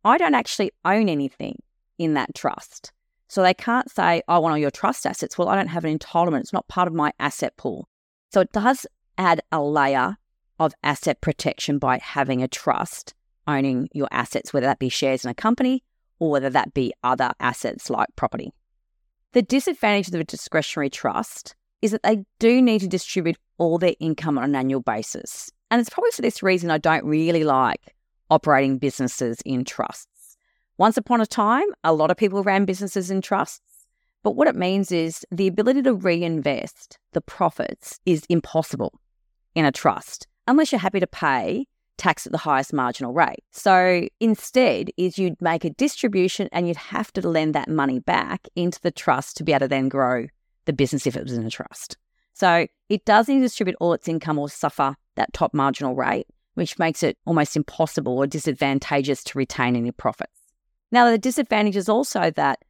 I 0.04 0.18
don't 0.18 0.36
actually 0.36 0.72
own 0.86 1.10
anything 1.10 1.62
in 1.98 2.14
that 2.14 2.34
trust. 2.36 2.94
So 3.28 3.42
they 3.42 3.54
can't 3.54 3.90
say, 3.90 4.22
I 4.28 4.38
want 4.38 4.54
all 4.54 4.58
your 4.58 4.72
trust 4.72 5.06
assets. 5.06 5.38
Well, 5.38 5.50
I 5.50 5.56
don't 5.56 5.68
have 5.68 5.84
an 5.84 5.98
entitlement. 5.98 6.42
It's 6.42 6.54
not 6.54 6.68
part 6.68 6.88
of 6.88 6.94
my 6.94 7.12
asset 7.20 7.58
pool. 7.58 7.90
So 8.36 8.42
it 8.42 8.52
does 8.52 8.86
add 9.18 9.40
a 9.50 9.62
layer 9.62 10.18
of 10.60 10.74
asset 10.84 11.22
protection 11.22 11.80
by 11.80 12.00
having 12.00 12.44
a 12.44 12.50
trust 12.50 13.14
owning 13.48 13.88
your 13.94 14.10
assets, 14.12 14.52
whether 14.52 14.66
that 14.66 14.78
be 14.78 14.90
shares 14.90 15.24
in 15.24 15.32
a 15.32 15.34
company 15.34 15.86
or 16.20 16.32
whether 16.32 16.50
that 16.50 16.74
be 16.74 16.94
other 17.02 17.32
assets 17.40 17.90
like 17.90 18.10
property. 18.18 18.52
The 19.32 19.42
disadvantage 19.42 20.10
of 20.10 20.16
a 20.16 20.26
discretionary 20.26 20.90
trust 20.90 21.56
is 21.82 21.92
that 21.92 22.04
they 22.04 22.26
do 22.40 22.62
need 22.62 22.80
to 22.80 22.90
distribute 22.90 23.38
all 23.58 23.78
their 23.78 23.96
income 24.02 24.38
on 24.38 24.44
an 24.44 24.56
annual 24.58 24.82
basis. 24.82 25.50
And 25.72 25.80
it's 25.80 25.90
probably 25.90 26.12
for 26.12 26.22
this 26.22 26.44
reason 26.44 26.70
I 26.70 26.78
don't 26.78 27.06
really 27.06 27.46
like 27.46 27.96
operating 28.30 28.80
businesses 28.80 29.38
in 29.46 29.64
trusts. 29.64 30.36
Once 30.78 30.98
upon 30.98 31.22
a 31.22 31.26
time, 31.26 31.68
a 31.86 31.94
lot 31.94 32.12
of 32.12 32.18
people 32.18 32.44
ran 32.44 32.66
businesses 32.66 33.10
in 33.10 33.22
trusts. 33.22 33.75
But 34.26 34.36
what 34.36 34.48
it 34.48 34.56
means 34.56 34.92
is 34.92 35.24
the 35.30 35.46
ability 35.46 35.84
to 35.84 35.94
reinvest 35.94 36.98
the 37.14 37.22
profits 37.22 38.00
is 38.08 38.26
impossible 38.28 39.00
in 39.54 39.66
a 39.66 39.72
trust 39.72 40.26
unless 40.48 40.72
you're 40.72 40.80
happy 40.80 41.00
to 41.00 41.06
pay 41.06 41.68
tax 41.98 42.26
at 42.26 42.32
the 42.32 42.40
highest 42.40 42.74
marginal 42.74 43.14
rate. 43.14 43.44
So 43.52 44.08
instead 44.20 44.90
is 44.98 45.20
you'd 45.20 45.40
make 45.44 45.64
a 45.64 45.70
distribution 45.70 46.50
and 46.52 46.68
you'd 46.68 46.76
have 46.76 47.14
to 47.14 47.30
lend 47.30 47.54
that 47.54 47.70
money 47.70 48.00
back 48.00 48.48
into 48.56 48.82
the 48.82 48.90
trust 48.90 49.38
to 49.38 49.44
be 49.44 49.52
able 49.52 49.60
to 49.60 49.68
then 49.68 49.90
grow 49.90 50.26
the 50.66 50.74
business 50.74 51.06
if 51.06 51.16
it 51.16 51.22
was 51.22 51.34
in 51.34 51.46
a 51.46 51.52
trust. 51.52 51.96
So 52.34 52.66
it 52.90 53.06
does 53.06 53.28
need 53.28 53.36
to 53.36 53.42
distribute 53.42 53.78
all 53.80 53.94
its 53.94 54.08
income 54.08 54.40
or 54.40 54.50
suffer 54.50 54.96
that 55.18 55.34
top 55.34 55.54
marginal 55.54 55.94
rate, 55.94 56.26
which 56.56 56.80
makes 56.80 57.04
it 57.04 57.16
almost 57.28 57.56
impossible 57.56 58.18
or 58.18 58.26
disadvantageous 58.26 59.24
to 59.26 59.38
retain 59.38 59.76
any 59.76 59.92
profits. 59.92 60.34
Now, 60.92 61.12
the 61.12 61.20
disadvantage 61.20 61.76
is 61.76 61.90
also 61.90 62.32
that 62.32 62.66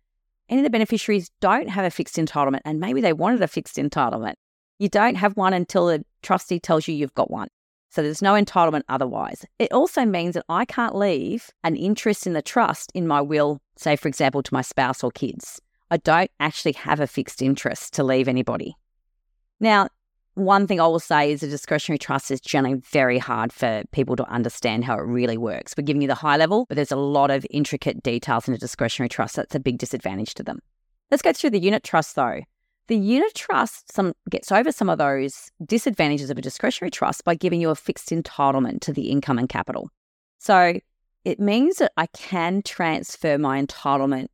any 0.50 0.62
of 0.62 0.64
the 0.64 0.70
beneficiaries 0.70 1.32
don't 1.42 1.70
have 1.70 1.86
a 1.86 1.92
fixed 1.92 2.18
entitlement 2.18 2.62
and 2.66 2.80
maybe 2.80 3.02
they 3.02 3.14
wanted 3.14 3.42
a 3.42 3.48
fixed 3.48 3.78
entitlement. 3.78 4.36
You 4.80 4.90
don't 4.90 5.16
have 5.16 5.38
one 5.38 5.54
until 5.54 5.88
the 5.88 6.04
trustee 6.22 6.60
tells 6.60 6.88
you 6.88 6.96
you've 6.96 7.14
got 7.14 7.32
one. 7.32 7.48
So 7.90 8.04
there's 8.04 8.22
no 8.22 8.34
entitlement 8.34 8.82
otherwise. 8.90 9.46
It 9.58 9.72
also 9.72 10.04
means 10.04 10.34
that 10.34 10.44
I 10.50 10.66
can't 10.66 10.96
leave 10.96 11.50
an 11.64 11.78
interest 11.78 12.28
in 12.28 12.34
the 12.34 12.42
trust 12.42 12.92
in 12.94 13.08
my 13.08 13.22
will, 13.22 13.62
say, 13.78 13.96
for 13.96 14.10
example, 14.10 14.44
to 14.44 14.54
my 14.54 14.62
spouse 14.62 15.02
or 15.04 15.12
kids. 15.12 15.62
I 15.90 15.98
don't 15.98 16.32
actually 16.40 16.74
have 16.74 17.00
a 17.00 17.08
fixed 17.08 17.42
interest 17.42 17.94
to 17.94 18.04
leave 18.04 18.28
anybody. 18.28 18.76
Now, 19.62 19.88
one 20.36 20.68
thing 20.68 20.80
I 20.80 20.88
will 20.88 21.00
say 21.00 21.32
is 21.32 21.44
a 21.44 21.48
discretionary 21.48 21.98
trust 21.98 22.30
is 22.30 22.40
generally 22.40 22.80
very 22.92 23.18
hard 23.18 23.52
for 23.52 23.84
people 23.92 24.16
to 24.18 24.30
understand 24.30 24.84
how 24.84 24.96
it 24.96 25.04
really 25.04 25.38
works. 25.38 25.74
We're 25.78 25.84
giving 25.84 26.02
you 26.02 26.08
the 26.08 26.16
high 26.16 26.38
level, 26.38 26.66
but 26.68 26.76
there's 26.76 26.92
a 26.92 26.98
lot 26.98 27.32
of 27.32 27.46
intricate 27.50 28.04
details 28.04 28.48
in 28.48 28.54
a 28.54 28.58
discretionary 28.58 29.10
trust. 29.10 29.38
That's 29.38 29.56
a 29.56 29.60
big 29.60 29.78
disadvantage 29.78 30.34
to 30.36 30.44
them. 30.44 30.60
Let's 31.10 31.24
go 31.24 31.34
through 31.34 31.52
the 31.52 31.60
unit 31.60 31.84
trust 31.84 32.16
though. 32.16 32.42
The 32.88 32.98
unit 32.98 33.34
trust 33.34 33.92
some, 33.92 34.14
gets 34.30 34.52
over 34.52 34.72
some 34.72 34.90
of 34.90 34.98
those 34.98 35.50
disadvantages 35.66 36.30
of 36.30 36.38
a 36.38 36.42
discretionary 36.42 36.92
trust 36.92 37.24
by 37.24 37.34
giving 37.34 37.60
you 37.60 37.70
a 37.70 37.76
fixed 37.76 38.10
entitlement 38.10 38.82
to 38.82 38.94
the 38.94 39.10
income 39.10 39.40
and 39.40 39.50
capital. 39.50 39.90
So 40.38 40.80
it 41.24 41.40
means 41.40 41.78
that 41.78 41.94
I 41.98 42.08
can 42.08 42.62
transfer 42.62 43.38
my 43.38 43.60
entitlement 43.60 44.28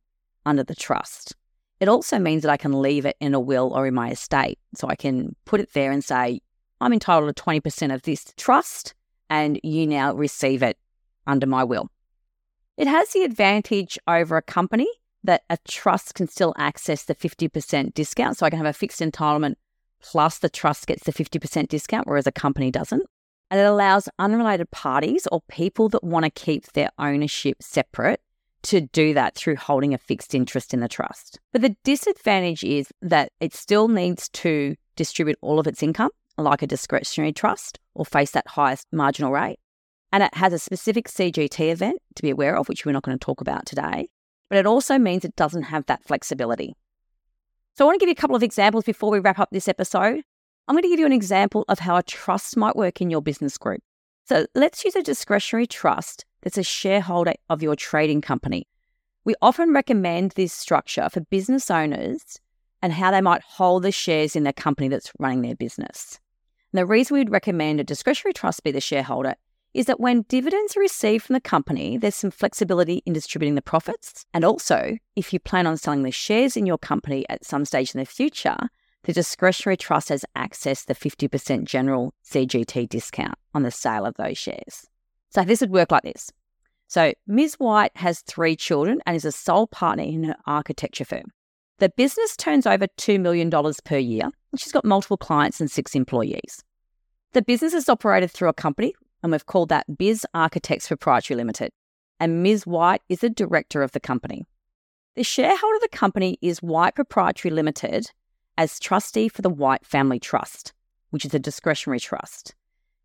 under 0.44 0.64
the 0.64 0.74
trust. 0.74 1.34
It 1.82 1.88
also 1.88 2.20
means 2.20 2.42
that 2.42 2.50
I 2.52 2.56
can 2.56 2.80
leave 2.80 3.06
it 3.06 3.16
in 3.18 3.34
a 3.34 3.40
will 3.40 3.72
or 3.74 3.88
in 3.88 3.94
my 3.94 4.12
estate. 4.12 4.60
So 4.72 4.86
I 4.86 4.94
can 4.94 5.34
put 5.46 5.58
it 5.58 5.72
there 5.72 5.90
and 5.90 6.04
say, 6.04 6.40
I'm 6.80 6.92
entitled 6.92 7.34
to 7.34 7.42
20% 7.42 7.92
of 7.92 8.02
this 8.02 8.32
trust, 8.36 8.94
and 9.28 9.58
you 9.64 9.88
now 9.88 10.14
receive 10.14 10.62
it 10.62 10.78
under 11.26 11.44
my 11.44 11.64
will. 11.64 11.90
It 12.76 12.86
has 12.86 13.10
the 13.10 13.24
advantage 13.24 13.98
over 14.06 14.36
a 14.36 14.42
company 14.42 14.86
that 15.24 15.42
a 15.50 15.58
trust 15.66 16.14
can 16.14 16.28
still 16.28 16.54
access 16.56 17.02
the 17.02 17.16
50% 17.16 17.94
discount. 17.94 18.36
So 18.36 18.46
I 18.46 18.50
can 18.50 18.58
have 18.58 18.66
a 18.66 18.72
fixed 18.72 19.00
entitlement 19.00 19.56
plus 20.00 20.38
the 20.38 20.48
trust 20.48 20.86
gets 20.86 21.02
the 21.02 21.12
50% 21.12 21.66
discount, 21.66 22.06
whereas 22.06 22.28
a 22.28 22.32
company 22.32 22.70
doesn't. 22.70 23.02
And 23.50 23.58
it 23.58 23.66
allows 23.66 24.08
unrelated 24.20 24.70
parties 24.70 25.26
or 25.32 25.40
people 25.48 25.88
that 25.88 26.04
want 26.04 26.26
to 26.26 26.30
keep 26.30 26.64
their 26.74 26.90
ownership 27.00 27.60
separate 27.60 28.20
to 28.62 28.80
do 28.80 29.14
that 29.14 29.34
through 29.34 29.56
holding 29.56 29.94
a 29.94 29.98
fixed 29.98 30.34
interest 30.34 30.72
in 30.72 30.80
the 30.80 30.88
trust. 30.88 31.40
But 31.52 31.62
the 31.62 31.76
disadvantage 31.84 32.64
is 32.64 32.88
that 33.02 33.32
it 33.40 33.54
still 33.54 33.88
needs 33.88 34.28
to 34.30 34.74
distribute 34.96 35.38
all 35.40 35.58
of 35.58 35.66
its 35.66 35.82
income, 35.82 36.10
like 36.38 36.62
a 36.62 36.66
discretionary 36.66 37.32
trust, 37.32 37.78
or 37.94 38.04
face 38.04 38.30
that 38.32 38.46
highest 38.46 38.86
marginal 38.92 39.32
rate. 39.32 39.58
And 40.12 40.22
it 40.22 40.34
has 40.34 40.52
a 40.52 40.58
specific 40.58 41.08
CGT 41.08 41.72
event 41.72 41.98
to 42.16 42.22
be 42.22 42.30
aware 42.30 42.56
of, 42.56 42.68
which 42.68 42.84
we're 42.84 42.92
not 42.92 43.02
going 43.02 43.18
to 43.18 43.24
talk 43.24 43.40
about 43.40 43.66
today. 43.66 44.08
but 44.48 44.58
it 44.58 44.66
also 44.66 44.98
means 44.98 45.24
it 45.24 45.34
doesn't 45.34 45.62
have 45.62 45.86
that 45.86 46.04
flexibility. 46.04 46.74
So 47.74 47.84
I 47.84 47.86
want 47.86 47.98
to 47.98 48.04
give 48.04 48.10
you 48.10 48.12
a 48.12 48.20
couple 48.20 48.36
of 48.36 48.42
examples 48.42 48.84
before 48.84 49.10
we 49.10 49.18
wrap 49.18 49.38
up 49.38 49.48
this 49.50 49.66
episode. 49.66 50.20
I'm 50.68 50.74
going 50.74 50.82
to 50.82 50.90
give 50.90 51.00
you 51.00 51.06
an 51.06 51.12
example 51.12 51.64
of 51.68 51.78
how 51.78 51.96
a 51.96 52.02
trust 52.02 52.54
might 52.58 52.76
work 52.76 53.00
in 53.00 53.08
your 53.08 53.22
business 53.22 53.56
group. 53.56 53.80
So 54.26 54.44
let's 54.54 54.84
use 54.84 54.94
a 54.94 55.02
discretionary 55.02 55.66
trust 55.66 56.26
that's 56.42 56.58
a 56.58 56.62
shareholder 56.62 57.34
of 57.48 57.62
your 57.62 57.76
trading 57.76 58.20
company. 58.20 58.66
We 59.24 59.34
often 59.40 59.72
recommend 59.72 60.32
this 60.32 60.52
structure 60.52 61.08
for 61.08 61.20
business 61.20 61.70
owners 61.70 62.40
and 62.82 62.92
how 62.92 63.12
they 63.12 63.20
might 63.20 63.42
hold 63.42 63.84
the 63.84 63.92
shares 63.92 64.34
in 64.34 64.42
the 64.42 64.52
company 64.52 64.88
that's 64.88 65.12
running 65.18 65.42
their 65.42 65.54
business. 65.54 66.18
And 66.72 66.78
the 66.78 66.86
reason 66.86 67.16
we'd 67.16 67.30
recommend 67.30 67.80
a 67.80 67.84
discretionary 67.84 68.32
trust 68.32 68.64
be 68.64 68.72
the 68.72 68.80
shareholder 68.80 69.34
is 69.74 69.86
that 69.86 70.00
when 70.00 70.22
dividends 70.28 70.76
are 70.76 70.80
received 70.80 71.24
from 71.24 71.34
the 71.34 71.40
company, 71.40 71.96
there's 71.96 72.16
some 72.16 72.30
flexibility 72.30 73.02
in 73.06 73.12
distributing 73.12 73.54
the 73.54 73.62
profits. 73.62 74.26
And 74.34 74.44
also, 74.44 74.98
if 75.16 75.32
you 75.32 75.38
plan 75.38 75.66
on 75.66 75.76
selling 75.76 76.02
the 76.02 76.10
shares 76.10 76.56
in 76.56 76.66
your 76.66 76.78
company 76.78 77.24
at 77.28 77.44
some 77.44 77.64
stage 77.64 77.94
in 77.94 78.00
the 78.00 78.04
future, 78.04 78.56
the 79.04 79.12
discretionary 79.12 79.76
trust 79.76 80.10
has 80.10 80.24
access 80.36 80.82
to 80.84 80.88
the 80.88 80.94
50% 80.94 81.64
general 81.64 82.14
CGT 82.24 82.88
discount 82.88 83.34
on 83.54 83.62
the 83.62 83.70
sale 83.70 84.04
of 84.04 84.14
those 84.16 84.38
shares. 84.38 84.86
So 85.34 85.44
this 85.44 85.60
would 85.60 85.70
work 85.70 85.90
like 85.90 86.02
this. 86.02 86.30
So 86.88 87.14
Ms. 87.26 87.54
White 87.54 87.96
has 87.96 88.20
three 88.20 88.54
children 88.54 89.00
and 89.06 89.16
is 89.16 89.24
a 89.24 89.32
sole 89.32 89.66
partner 89.66 90.04
in 90.04 90.24
her 90.24 90.36
architecture 90.46 91.06
firm. 91.06 91.32
The 91.78 91.88
business 91.88 92.36
turns 92.36 92.66
over 92.66 92.86
$2 92.98 93.18
million 93.18 93.50
per 93.84 93.96
year, 93.96 94.24
and 94.24 94.60
she's 94.60 94.72
got 94.72 94.84
multiple 94.84 95.16
clients 95.16 95.58
and 95.58 95.70
six 95.70 95.94
employees. 95.94 96.62
The 97.32 97.40
business 97.40 97.72
is 97.72 97.88
operated 97.88 98.30
through 98.30 98.50
a 98.50 98.52
company, 98.54 98.92
and 99.22 99.32
we've 99.32 99.46
called 99.46 99.70
that 99.70 99.96
Biz 99.96 100.26
Architects 100.34 100.88
Proprietary 100.88 101.38
Limited. 101.38 101.72
And 102.20 102.42
Ms. 102.42 102.66
White 102.66 103.00
is 103.08 103.20
the 103.20 103.30
director 103.30 103.82
of 103.82 103.92
the 103.92 104.00
company. 104.00 104.44
The 105.16 105.24
shareholder 105.24 105.76
of 105.76 105.82
the 105.82 105.88
company 105.88 106.38
is 106.42 106.62
White 106.62 106.94
Proprietary 106.94 107.52
Limited 107.52 108.10
as 108.58 108.78
trustee 108.78 109.28
for 109.28 109.40
the 109.40 109.50
White 109.50 109.86
Family 109.86 110.20
Trust, 110.20 110.74
which 111.08 111.24
is 111.24 111.32
a 111.32 111.38
discretionary 111.38 112.00
trust. 112.00 112.54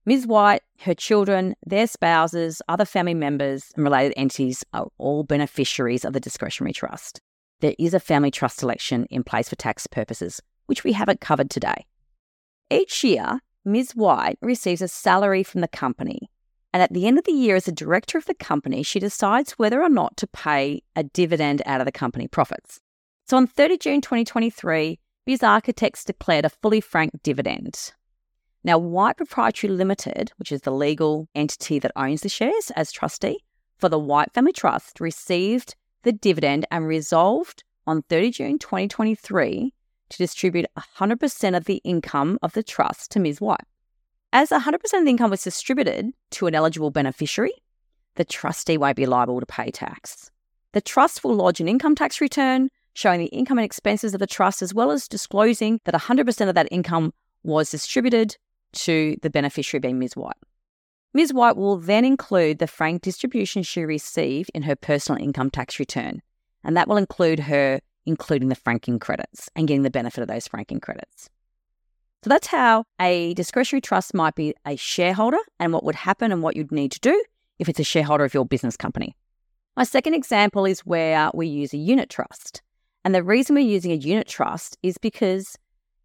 Ms. 0.07 0.25
White, 0.25 0.63
her 0.79 0.95
children, 0.95 1.53
their 1.63 1.85
spouses, 1.85 2.63
other 2.67 2.85
family 2.85 3.13
members, 3.13 3.71
and 3.75 3.83
related 3.83 4.15
entities 4.17 4.63
are 4.73 4.87
all 4.97 5.23
beneficiaries 5.23 6.03
of 6.03 6.13
the 6.13 6.19
discretionary 6.19 6.73
trust 6.73 7.21
there 7.59 7.75
is 7.79 7.93
a 7.93 7.99
family 7.99 8.31
trust 8.31 8.61
election 8.61 9.05
in 9.09 9.23
place 9.23 9.49
for 9.49 9.55
tax 9.55 9.87
purposes, 9.87 10.41
which 10.67 10.83
we 10.83 10.93
haven't 10.93 11.21
covered 11.21 11.49
today. 11.49 11.85
Each 12.69 13.03
year, 13.03 13.39
Ms. 13.65 13.95
White 13.95 14.37
receives 14.41 14.81
a 14.81 14.87
salary 14.87 15.43
from 15.43 15.61
the 15.61 15.67
company, 15.67 16.29
and 16.73 16.83
at 16.83 16.93
the 16.93 17.07
end 17.07 17.17
of 17.17 17.25
the 17.25 17.31
year, 17.31 17.55
as 17.55 17.67
a 17.67 17.71
director 17.71 18.17
of 18.17 18.25
the 18.25 18.35
company, 18.35 18.83
she 18.83 18.99
decides 18.99 19.53
whether 19.53 19.81
or 19.81 19.89
not 19.89 20.15
to 20.17 20.27
pay 20.27 20.83
a 20.95 21.03
dividend 21.03 21.61
out 21.65 21.81
of 21.81 21.85
the 21.85 21.91
company 21.91 22.27
profits. 22.27 22.79
So 23.27 23.37
on 23.37 23.47
30 23.47 23.77
June 23.77 24.01
2023, 24.01 24.99
Biz 25.25 25.43
Architects 25.43 26.05
declared 26.05 26.45
a 26.45 26.49
fully 26.49 26.79
franked 26.79 27.23
dividend. 27.23 27.91
Now, 28.63 28.77
White 28.77 29.17
Proprietary 29.17 29.71
Limited, 29.71 30.31
which 30.37 30.51
is 30.51 30.61
the 30.61 30.71
legal 30.71 31.27
entity 31.35 31.79
that 31.79 31.91
owns 31.95 32.21
the 32.21 32.29
shares 32.29 32.71
as 32.75 32.91
trustee 32.91 33.43
for 33.77 33.89
the 33.89 33.99
White 33.99 34.33
Family 34.33 34.51
Trust, 34.51 34.99
received 34.99 35.75
the 36.03 36.11
dividend 36.11 36.65
and 36.71 36.87
resolved 36.87 37.63
on 37.85 38.01
30 38.03 38.31
June 38.31 38.59
2023 38.59 39.73
to 40.09 40.17
distribute 40.17 40.65
100% 40.77 41.57
of 41.57 41.65
the 41.65 41.81
income 41.83 42.39
of 42.41 42.53
the 42.53 42.63
trust 42.63 43.11
to 43.11 43.19
Ms. 43.19 43.39
White. 43.39 43.63
As 44.33 44.49
100% 44.49 44.75
of 44.75 45.05
the 45.05 45.09
income 45.09 45.29
was 45.29 45.43
distributed 45.43 46.11
to 46.31 46.47
an 46.47 46.55
eligible 46.55 46.91
beneficiary, 46.91 47.53
the 48.15 48.25
trustee 48.25 48.77
won't 48.77 48.97
be 48.97 49.05
liable 49.05 49.39
to 49.39 49.45
pay 49.45 49.71
tax. 49.71 50.31
The 50.73 50.81
trust 50.81 51.23
will 51.23 51.35
lodge 51.35 51.61
an 51.61 51.67
income 51.67 51.95
tax 51.95 52.19
return 52.19 52.69
showing 52.93 53.19
the 53.19 53.27
income 53.27 53.59
and 53.59 53.65
expenses 53.65 54.13
of 54.13 54.19
the 54.19 54.27
trust, 54.27 54.61
as 54.61 54.73
well 54.73 54.91
as 54.91 55.07
disclosing 55.07 55.79
that 55.85 55.93
100% 55.93 56.49
of 56.49 56.55
that 56.55 56.67
income 56.71 57.13
was 57.43 57.69
distributed 57.69 58.35
to 58.77 59.17
the 59.21 59.29
beneficiary 59.29 59.81
being 59.81 59.99
Ms. 59.99 60.15
White. 60.15 60.37
Ms. 61.13 61.33
White 61.33 61.57
will 61.57 61.77
then 61.77 62.05
include 62.05 62.59
the 62.59 62.67
frank 62.67 63.01
distribution 63.01 63.63
she 63.63 63.83
received 63.83 64.51
in 64.53 64.63
her 64.63 64.75
personal 64.75 65.21
income 65.21 65.49
tax 65.49 65.79
return, 65.79 66.21
and 66.63 66.77
that 66.77 66.87
will 66.87 66.97
include 66.97 67.39
her 67.41 67.79
including 68.05 68.47
the 68.47 68.55
franking 68.55 68.99
credits 68.99 69.49
and 69.55 69.67
getting 69.67 69.83
the 69.83 69.89
benefit 69.89 70.21
of 70.21 70.29
those 70.29 70.47
franking 70.47 70.79
credits. 70.79 71.29
So 72.23 72.29
that's 72.29 72.47
how 72.47 72.85
a 72.99 73.33
discretionary 73.35 73.81
trust 73.81 74.13
might 74.13 74.33
be 74.33 74.55
a 74.65 74.75
shareholder 74.75 75.37
and 75.59 75.73
what 75.73 75.83
would 75.83 75.95
happen 75.95 76.31
and 76.31 76.41
what 76.41 76.55
you'd 76.55 76.71
need 76.71 76.91
to 76.93 76.99
do 76.99 77.23
if 77.59 77.69
it's 77.69 77.79
a 77.79 77.83
shareholder 77.83 78.23
of 78.23 78.33
your 78.33 78.45
business 78.45 78.77
company. 78.77 79.15
My 79.75 79.83
second 79.83 80.15
example 80.15 80.65
is 80.65 80.79
where 80.79 81.29
we 81.33 81.47
use 81.47 81.73
a 81.73 81.77
unit 81.77 82.09
trust. 82.09 82.61
And 83.05 83.13
the 83.13 83.23
reason 83.23 83.55
we're 83.55 83.61
using 83.61 83.91
a 83.91 83.95
unit 83.95 84.27
trust 84.27 84.77
is 84.81 84.97
because 84.97 85.57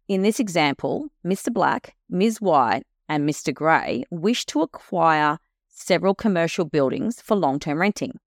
in 0.07 0.21
this 0.21 0.39
example, 0.39 1.07
Mr. 1.25 1.51
Black, 1.53 1.95
Ms. 2.09 2.41
White, 2.41 2.83
and 3.09 3.27
Mr. 3.27 3.53
Gray 3.53 4.03
wish 4.09 4.45
to 4.47 4.61
acquire 4.61 5.39
several 5.69 6.15
commercial 6.15 6.65
buildings 6.65 7.21
for 7.21 7.35
long 7.35 7.59
term 7.59 7.79
renting. 7.79 8.19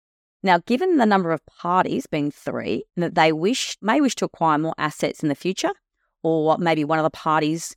Now, 0.43 0.59
given 0.65 0.97
the 0.97 1.05
number 1.05 1.31
of 1.31 1.45
parties 1.45 2.05
being 2.07 2.31
three, 2.31 2.83
and 2.95 3.03
that 3.03 3.15
they 3.15 3.31
wish 3.31 3.77
may 3.81 4.01
wish 4.01 4.15
to 4.15 4.25
acquire 4.25 4.57
more 4.57 4.75
assets 4.77 5.23
in 5.23 5.29
the 5.29 5.35
future, 5.35 5.71
or 6.23 6.57
maybe 6.57 6.83
one 6.83 6.99
of 6.99 7.03
the 7.03 7.09
parties 7.09 7.75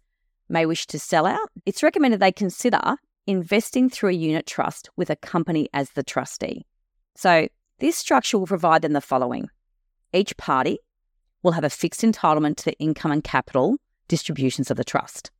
may 0.48 0.66
wish 0.66 0.86
to 0.88 0.98
sell 0.98 1.26
out, 1.26 1.50
it's 1.64 1.82
recommended 1.82 2.20
they 2.20 2.32
consider 2.32 2.96
investing 3.26 3.88
through 3.88 4.10
a 4.10 4.14
unit 4.14 4.46
trust 4.46 4.90
with 4.96 5.10
a 5.10 5.16
company 5.16 5.68
as 5.72 5.90
the 5.90 6.02
trustee. 6.02 6.66
So, 7.16 7.48
this 7.78 7.96
structure 7.96 8.38
will 8.38 8.46
provide 8.46 8.82
them 8.82 8.92
the 8.92 9.00
following 9.00 9.48
each 10.12 10.36
party 10.36 10.78
will 11.42 11.52
have 11.52 11.64
a 11.64 11.70
fixed 11.70 12.02
entitlement 12.02 12.56
to 12.56 12.64
the 12.66 12.78
income 12.78 13.12
and 13.12 13.24
capital 13.24 13.76
distributions 14.10 14.70
of 14.70 14.76
the 14.76 14.84
trust. 14.84 15.30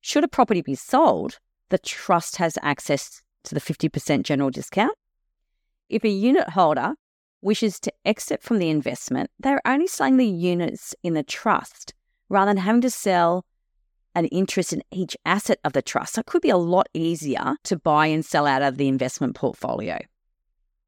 Should 0.00 0.24
a 0.24 0.28
property 0.28 0.60
be 0.60 0.74
sold, 0.74 1.38
the 1.70 1.78
trust 1.78 2.36
has 2.36 2.58
access 2.60 3.22
to 3.44 3.54
the 3.54 3.60
50% 3.60 4.24
general 4.24 4.50
discount. 4.50 4.96
If 5.88 6.04
a 6.04 6.08
unit 6.08 6.50
holder 6.50 6.94
wishes 7.40 7.78
to 7.80 7.92
exit 8.04 8.42
from 8.42 8.58
the 8.58 8.70
investment, 8.70 9.30
they're 9.38 9.62
only 9.64 9.86
selling 9.86 10.16
the 10.16 10.26
units 10.26 10.94
in 11.04 11.14
the 11.14 11.22
trust 11.22 11.94
rather 12.28 12.50
than 12.50 12.56
having 12.58 12.80
to 12.82 12.90
sell 12.90 13.44
an 14.16 14.24
interest 14.26 14.72
in 14.72 14.82
each 14.90 15.16
asset 15.24 15.60
of 15.62 15.72
the 15.72 15.82
trust. 15.82 16.14
So 16.14 16.20
it 16.20 16.26
could 16.26 16.42
be 16.42 16.50
a 16.50 16.56
lot 16.56 16.88
easier 16.92 17.56
to 17.64 17.78
buy 17.78 18.06
and 18.06 18.24
sell 18.24 18.46
out 18.46 18.62
of 18.62 18.78
the 18.78 18.88
investment 18.88 19.36
portfolio. 19.36 19.98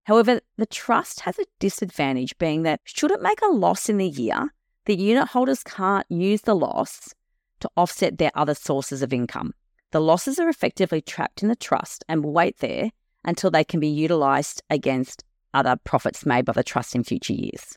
However, 0.04 0.40
the 0.56 0.66
trust 0.66 1.20
has 1.20 1.38
a 1.38 1.44
disadvantage 1.60 2.36
being 2.38 2.62
that 2.62 2.80
should 2.84 3.12
it 3.12 3.22
make 3.22 3.40
a 3.42 3.52
loss 3.52 3.88
in 3.88 3.98
the 3.98 4.08
year, 4.08 4.52
the 4.88 4.96
unit 4.96 5.28
holders 5.28 5.62
can't 5.62 6.06
use 6.08 6.40
the 6.40 6.56
loss 6.56 7.14
to 7.60 7.68
offset 7.76 8.16
their 8.16 8.30
other 8.34 8.54
sources 8.54 9.02
of 9.02 9.12
income. 9.12 9.52
The 9.90 10.00
losses 10.00 10.38
are 10.38 10.48
effectively 10.48 11.02
trapped 11.02 11.42
in 11.42 11.50
the 11.50 11.56
trust 11.56 12.06
and 12.08 12.24
will 12.24 12.32
wait 12.32 12.60
there 12.60 12.90
until 13.22 13.50
they 13.50 13.64
can 13.64 13.80
be 13.80 13.88
utilised 13.88 14.62
against 14.70 15.24
other 15.52 15.76
profits 15.84 16.24
made 16.24 16.46
by 16.46 16.54
the 16.54 16.64
trust 16.64 16.94
in 16.94 17.04
future 17.04 17.34
years. 17.34 17.76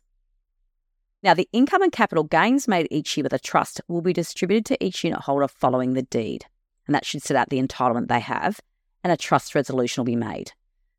Now, 1.22 1.34
the 1.34 1.50
income 1.52 1.82
and 1.82 1.92
capital 1.92 2.24
gains 2.24 2.70
made 2.70 2.88
each 2.90 3.18
year 3.18 3.26
by 3.26 3.28
the 3.28 3.40
trust 3.40 3.82
will 3.90 4.02
be 4.02 4.14
distributed 4.14 4.66
to 4.68 4.82
each 4.82 5.04
unit 5.04 5.20
holder 5.20 5.50
following 5.50 5.94
the 5.94 6.04
deed, 6.04 6.46
and 6.88 6.96
that 6.96 7.06
should 7.06 7.24
set 7.24 7.36
out 7.36 7.50
the 7.50 7.62
entitlement 7.62 8.08
they 8.08 8.22
have, 8.22 8.62
and 9.04 9.12
a 9.12 9.18
trust 9.18 9.54
resolution 9.54 10.00
will 10.02 10.06
be 10.06 10.16
made. 10.16 10.54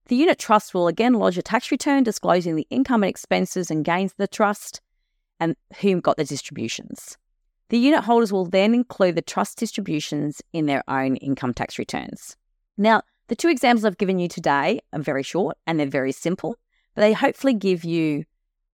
The 0.09 0.17
unit 0.17 0.39
trust 0.39 0.75
will 0.75 0.89
again 0.89 1.15
lodge 1.15 1.39
a 1.39 1.43
tax 1.43 1.71
return 1.71 2.03
disclosing 2.03 2.55
the 2.55 2.67
income 2.69 3.03
and 3.03 3.09
expenses 3.09 3.71
and 3.71 3.83
gains 3.83 4.13
of 4.13 4.19
the 4.19 4.29
trust 4.29 4.83
and 5.41 5.57
whom 5.81 6.01
got 6.01 6.17
the 6.17 6.25
distributions. 6.25 7.17
The 7.69 7.79
unit 7.79 8.05
holders 8.05 8.33
will 8.33 8.45
then 8.45 8.75
include 8.75 9.15
the 9.15 9.23
trust 9.23 9.59
distributions 9.59 10.43
in 10.53 10.67
their 10.67 10.85
own 10.89 11.17
income 11.17 11.55
tax 11.55 11.79
returns. 11.79 12.37
Now, 12.77 13.03
the 13.29 13.37
two 13.37 13.49
examples 13.49 13.85
I've 13.85 13.99
given 13.99 14.19
you 14.19 14.29
today 14.29 14.81
are 14.93 15.01
very 15.01 15.23
short 15.23 15.57
and 15.67 15.81
they're 15.81 15.87
very 15.87 16.13
simple, 16.13 16.57
but 16.95 17.01
they 17.01 17.13
hopefully 17.13 17.55
give 17.55 17.85
you 17.85 18.25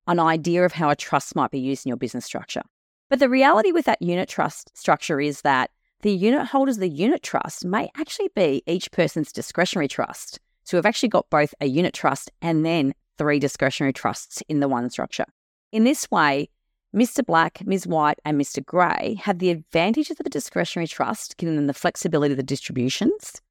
an 0.09 0.18
idea 0.18 0.64
of 0.64 0.73
how 0.73 0.90
a 0.90 0.97
trust 0.97 1.37
might 1.37 1.51
be 1.51 1.61
used 1.61 1.87
in 1.87 1.90
your 1.90 1.97
business 1.97 2.25
structure. 2.25 2.62
But 3.09 3.21
the 3.21 3.29
reality 3.29 3.73
with 3.73 3.85
that 3.85 4.03
unit 4.03 4.29
trust 4.29 4.77
structure 4.77 5.21
is 5.21 5.42
that 5.42 5.71
the 6.03 6.12
unit 6.12 6.47
holders 6.47 6.77
of 6.77 6.81
the 6.81 6.88
unit 6.88 7.23
trust 7.23 7.64
may 7.64 7.90
actually 7.97 8.31
be 8.35 8.62
each 8.66 8.90
person's 8.90 9.33
discretionary 9.33 9.88
trust. 9.88 10.40
So 10.64 10.77
we've 10.77 10.87
actually 10.87 11.09
got 11.09 11.31
both 11.31 11.55
a 11.61 11.66
unit 11.66 11.94
trust 11.94 12.31
and 12.42 12.64
then 12.64 12.94
three 13.16 13.38
discretionary 13.38 13.92
trusts 13.92 14.42
in 14.49 14.61
the 14.61 14.68
one 14.68 14.90
structure. 14.90 15.27
In 15.70 15.85
this 15.85 16.11
way, 16.11 16.48
Mr. 16.94 17.24
Black, 17.24 17.64
Ms. 17.66 17.87
White, 17.87 18.18
and 18.24 18.40
Mr. 18.40 18.64
Gray 18.64 19.20
have 19.22 19.38
the 19.38 19.50
advantages 19.50 20.18
of 20.18 20.24
the 20.24 20.31
discretionary 20.31 20.87
trust, 20.87 21.37
giving 21.37 21.57
them 21.57 21.66
the 21.66 21.74
flexibility 21.74 22.33
of 22.33 22.38
the 22.38 22.42
distributions 22.42 23.42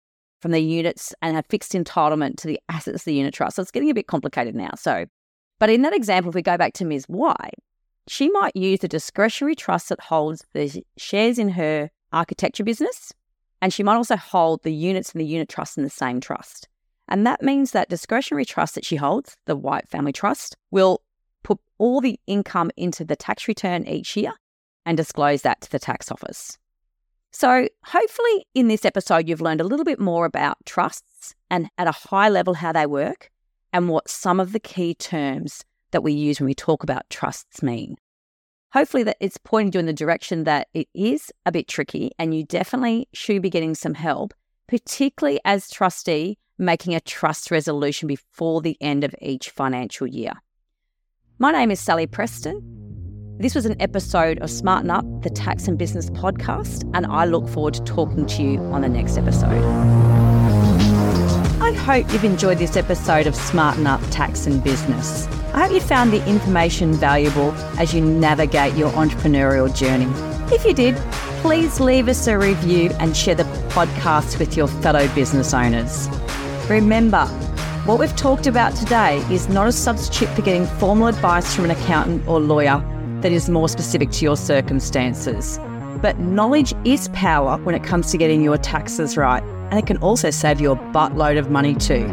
from 0.42 0.52
the 0.52 0.60
units 0.60 1.14
and 1.22 1.36
have 1.36 1.46
fixed 1.46 1.74
entitlement 1.74 2.38
to 2.38 2.48
the 2.48 2.60
assets 2.70 3.02
of 3.02 3.06
the 3.06 3.14
unit 3.14 3.34
trust. 3.34 3.56
So 3.56 3.62
it's 3.62 3.72
getting 3.72 3.90
a 3.90 3.94
bit 3.94 4.08
complicated 4.08 4.56
now. 4.56 4.72
So, 4.76 5.06
but 5.60 5.70
in 5.70 5.84
that 5.84 5.94
example, 5.94 6.30
if 6.30 6.36
we 6.36 6.42
go 6.42 6.58
back 6.58 6.74
to 6.74 6.86
Ms. 6.86 7.06
White, 7.08 7.56
she 8.08 8.30
might 8.30 8.56
use 8.56 8.80
the 8.80 8.88
discretionary 8.88 9.56
trust 9.56 9.90
that 9.90 10.00
holds 10.00 10.44
the 10.54 10.84
shares 10.98 11.38
in 11.38 11.50
her 11.50 11.90
architecture 12.12 12.64
business, 12.64 13.14
and 13.62 13.74
she 13.74 13.84
might 13.84 13.96
also 13.96 14.16
hold 14.16 14.64
the 14.64 14.74
units 14.74 15.14
in 15.14 15.20
the 15.20 15.26
unit 15.26 15.50
trust 15.50 15.78
in 15.78 15.84
the 15.84 15.90
same 15.90 16.20
trust. 16.22 16.68
And 17.08 17.26
that 17.26 17.42
means 17.42 17.72
that 17.72 17.90
discretionary 17.90 18.46
trust 18.46 18.76
that 18.76 18.86
she 18.86 18.96
holds, 18.96 19.36
the 19.46 19.56
White 19.56 19.88
Family 19.88 20.12
Trust, 20.12 20.58
will 20.72 21.02
put 21.48 21.60
all 21.78 22.02
the 22.02 22.20
income 22.28 22.70
into 22.76 23.06
the 23.06 23.16
tax 23.16 23.48
return 23.48 23.88
each 23.88 24.18
year 24.18 24.34
and 24.86 24.98
disclose 24.98 25.44
that 25.44 25.62
to 25.62 25.72
the 25.72 25.80
tax 25.80 26.12
office. 26.12 26.58
So, 27.32 27.70
hopefully, 27.86 28.46
in 28.54 28.68
this 28.68 28.84
episode, 28.84 29.30
you've 29.30 29.42
learned 29.42 29.62
a 29.62 29.66
little 29.66 29.86
bit 29.86 30.00
more 30.00 30.26
about 30.26 30.58
trusts 30.66 31.36
and 31.50 31.70
at 31.78 31.88
a 31.88 31.92
high 31.92 32.28
level 32.28 32.54
how 32.54 32.74
they 32.74 32.86
work 32.86 33.32
and 33.72 33.88
what 33.88 34.10
some 34.10 34.42
of 34.42 34.52
the 34.52 34.60
key 34.60 34.94
terms 34.94 35.64
that 35.92 36.04
we 36.04 36.12
use 36.12 36.42
when 36.42 36.48
we 36.48 36.54
talk 36.54 36.84
about 36.84 37.10
trusts 37.10 37.64
mean. 37.64 37.96
Hopefully, 38.74 39.04
that 39.04 39.18
it's 39.22 39.38
pointing 39.38 39.72
you 39.74 39.80
in 39.80 39.86
the 39.86 39.94
direction 39.94 40.44
that 40.44 40.68
it 40.74 40.90
is 40.94 41.32
a 41.46 41.52
bit 41.52 41.70
tricky 41.70 42.12
and 42.20 42.36
you 42.36 42.44
definitely 42.44 43.08
should 43.14 43.42
be 43.42 43.50
getting 43.50 43.74
some 43.74 43.94
help, 43.94 44.34
particularly 44.68 45.40
as 45.46 45.70
trustee 45.70 46.38
making 46.58 46.94
a 46.94 47.00
trust 47.00 47.52
resolution 47.52 48.08
before 48.08 48.62
the 48.62 48.76
end 48.82 49.06
of 49.06 49.16
each 49.22 49.50
financial 49.50 50.08
year. 50.08 50.34
My 51.40 51.52
name 51.52 51.70
is 51.70 51.80
Sally 51.80 52.08
Preston. 52.08 52.64
This 53.38 53.54
was 53.54 53.68
an 53.68 53.80
episode 53.80 54.40
of 54.40 54.50
Smarten 54.50 54.90
Up, 54.90 55.06
the 55.22 55.30
Tax 55.30 55.68
and 55.68 55.78
Business 55.78 56.10
podcast, 56.10 56.90
and 56.96 57.06
I 57.06 57.26
look 57.26 57.48
forward 57.48 57.76
to 57.76 57.84
talking 57.84 58.26
to 58.26 58.42
you 58.42 58.60
on 58.72 58.82
the 58.82 58.90
next 58.90 59.20
episode. 59.20 59.64
I 61.62 61.74
hope 61.74 62.12
you've 62.12 62.24
enjoyed 62.24 62.58
this 62.58 62.76
episode 62.76 63.28
of 63.28 63.36
Smarten 63.36 63.86
Up 63.86 64.02
Tax 64.10 64.48
and 64.48 64.64
Business. 64.64 65.28
I 65.54 65.68
hope 65.68 65.74
you 65.74 65.80
found 65.80 66.12
the 66.12 66.28
information 66.28 66.94
valuable 66.94 67.52
as 67.78 67.94
you 67.94 68.02
navigate 68.02 68.74
your 68.74 68.90
entrepreneurial 68.94 69.72
journey. 69.76 70.08
If 70.52 70.66
you 70.66 70.74
did, 70.74 70.96
please 71.44 71.80
leave 71.80 72.08
us 72.08 72.26
a 72.26 72.40
review 72.40 72.90
and 73.00 73.16
share 73.16 73.36
the 73.36 73.44
podcast 73.70 74.40
with 74.40 74.58
your 74.58 74.68
fellow 74.68 75.08
business 75.14 75.54
owners. 75.54 76.08
Remember, 76.68 77.30
what 77.88 78.00
we've 78.00 78.18
talked 78.18 78.48
about 78.48 78.76
today 78.76 79.20
is 79.32 79.48
not 79.48 79.66
a 79.66 79.72
substitute 79.72 80.28
for 80.36 80.42
getting 80.42 80.66
formal 80.66 81.08
advice 81.08 81.56
from 81.56 81.64
an 81.64 81.72
accountant 81.72 82.28
or 82.28 82.38
lawyer 82.38 82.84
that 83.22 83.32
is 83.32 83.50
more 83.50 83.70
specific 83.70 84.12
to 84.12 84.26
your 84.26 84.36
circumstances. 84.36 85.58
But 86.02 86.20
knowledge 86.20 86.74
is 86.84 87.08
power 87.14 87.58
when 87.60 87.76
it 87.76 87.86
comes 87.86 88.12
to 88.12 88.18
getting 88.18 88.42
your 88.42 88.58
taxes 88.58 89.16
right, 89.16 89.42
and 89.72 89.80
it 89.80 89.88
can 89.88 89.96
also 90.00 90.32
save 90.32 90.60
you 90.60 90.74
a 90.74 90.76
buttload 90.76 91.40
of 91.40 91.50
money 91.50 91.76
too. 91.76 92.06